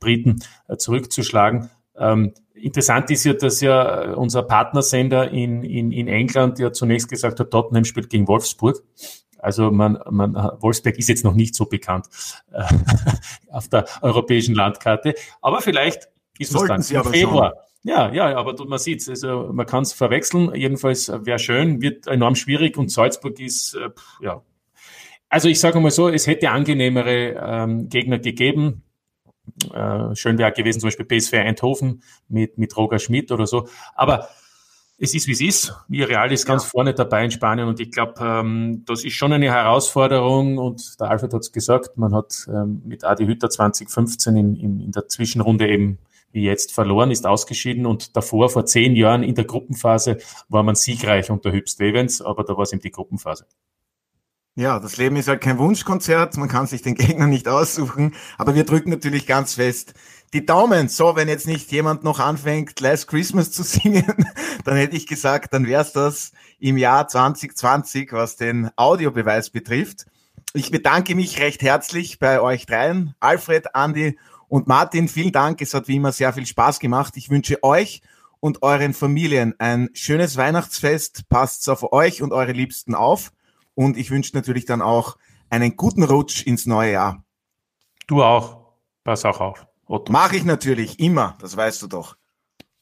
[0.01, 1.71] Briten, äh, zurückzuschlagen.
[1.97, 7.39] Ähm, interessant ist ja, dass ja unser Partnersender in, in, in England ja zunächst gesagt
[7.41, 8.83] hat, Tottenham spielt gegen Wolfsburg.
[9.39, 12.07] Also man, man, Wolfsberg ist jetzt noch nicht so bekannt
[12.53, 12.63] äh,
[13.51, 16.09] auf der europäischen Landkarte, aber vielleicht
[16.39, 17.51] ist es dann im Februar.
[17.51, 17.63] Schon.
[17.85, 20.55] Ja, ja, aber man sieht also man kann es verwechseln.
[20.55, 24.43] Jedenfalls äh, wäre schön, wird enorm schwierig und Salzburg ist, äh, ja.
[25.33, 28.83] Also ich sage mal so, es hätte angenehmere ähm, Gegner gegeben.
[29.73, 33.67] Äh, schön wäre gewesen, zum Beispiel PSV Eindhoven mit, mit Roger Schmidt oder so.
[33.95, 34.29] Aber
[34.99, 35.75] es ist, wie es ist.
[35.91, 36.69] Real ist ganz ja.
[36.69, 41.09] vorne dabei in Spanien und ich glaube, ähm, das ist schon eine Herausforderung und der
[41.09, 45.09] Alfred hat es gesagt, man hat ähm, mit Adi Hütter 2015 in, in, in der
[45.09, 45.99] Zwischenrunde eben
[46.33, 50.19] wie jetzt verloren, ist ausgeschieden und davor, vor zehn Jahren in der Gruppenphase,
[50.51, 53.47] war man siegreich unter Hüb Stevens, aber da war es eben die Gruppenphase.
[54.55, 58.55] Ja, das Leben ist halt kein Wunschkonzert, man kann sich den Gegner nicht aussuchen, aber
[58.55, 59.95] wir drücken natürlich ganz fest
[60.33, 60.89] die Daumen.
[60.89, 64.27] So, wenn jetzt nicht jemand noch anfängt, Last Christmas zu singen,
[64.65, 70.07] dann hätte ich gesagt, dann wär's das im Jahr 2020, was den Audiobeweis betrifft.
[70.55, 75.63] Ich bedanke mich recht herzlich bei euch dreien, Alfred, Andy und Martin, vielen Dank.
[75.63, 77.17] Es hat wie immer sehr viel Spaß gemacht.
[77.17, 78.03] Ich wünsche euch
[78.41, 81.29] und euren Familien ein schönes Weihnachtsfest.
[81.31, 83.33] Passt auf euch und eure Liebsten auf.
[83.75, 85.17] Und ich wünsche natürlich dann auch
[85.51, 87.25] einen guten Rutsch ins neue Jahr.
[88.07, 88.59] Du auch.
[89.05, 89.67] Pass auch auf.
[89.87, 90.13] Otto.
[90.13, 91.37] Mach ich natürlich immer.
[91.41, 92.17] Das weißt du doch.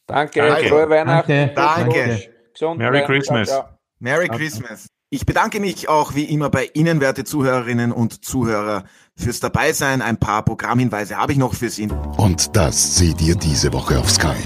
[0.07, 0.41] Danke.
[0.41, 0.69] Danke.
[0.69, 1.51] Frohe Weihnachten.
[1.55, 2.07] Danke.
[2.07, 2.31] Danke.
[2.53, 3.63] Gesund Merry Christmas.
[3.99, 4.87] Merry Christmas.
[5.13, 8.85] Ich bedanke mich auch wie immer bei Ihnen, werte Zuhörerinnen und Zuhörer,
[9.17, 10.03] fürs Dabeisein.
[10.03, 11.89] Ein paar Programmhinweise habe ich noch für Sie.
[12.17, 14.37] Und das seht ihr diese Woche auf Sky.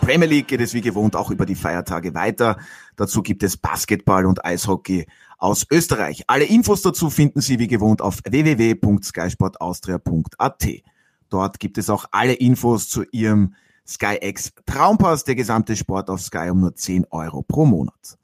[0.00, 2.58] Premier League geht es wie gewohnt auch über die Feiertage weiter.
[2.96, 5.06] Dazu gibt es Basketball und Eishockey
[5.38, 6.24] aus Österreich.
[6.26, 10.66] Alle Infos dazu finden Sie wie gewohnt auf www.skysportaustria.at.
[11.28, 13.54] Dort gibt es auch alle Infos zu Ihrem
[13.86, 18.18] SkyX Traumpass, der gesamte Sport auf Sky um nur 10 Euro pro Monat.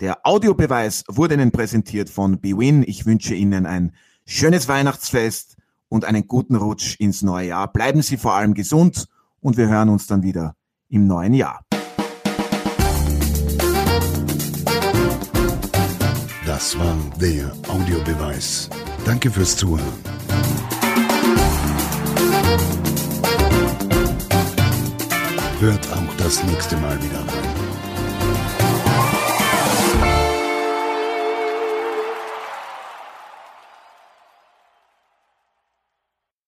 [0.00, 2.84] Der Audiobeweis wurde Ihnen präsentiert von BWin.
[2.86, 3.92] Ich wünsche Ihnen ein
[4.26, 5.56] schönes Weihnachtsfest
[5.88, 7.72] und einen guten Rutsch ins neue Jahr.
[7.72, 9.06] Bleiben Sie vor allem gesund
[9.40, 10.56] und wir hören uns dann wieder
[10.88, 11.60] im neuen Jahr.
[16.46, 18.70] Das war der Audiobeweis.
[19.04, 19.82] Danke fürs Zuhören.
[25.60, 27.43] Hört auch das nächste Mal wieder rein.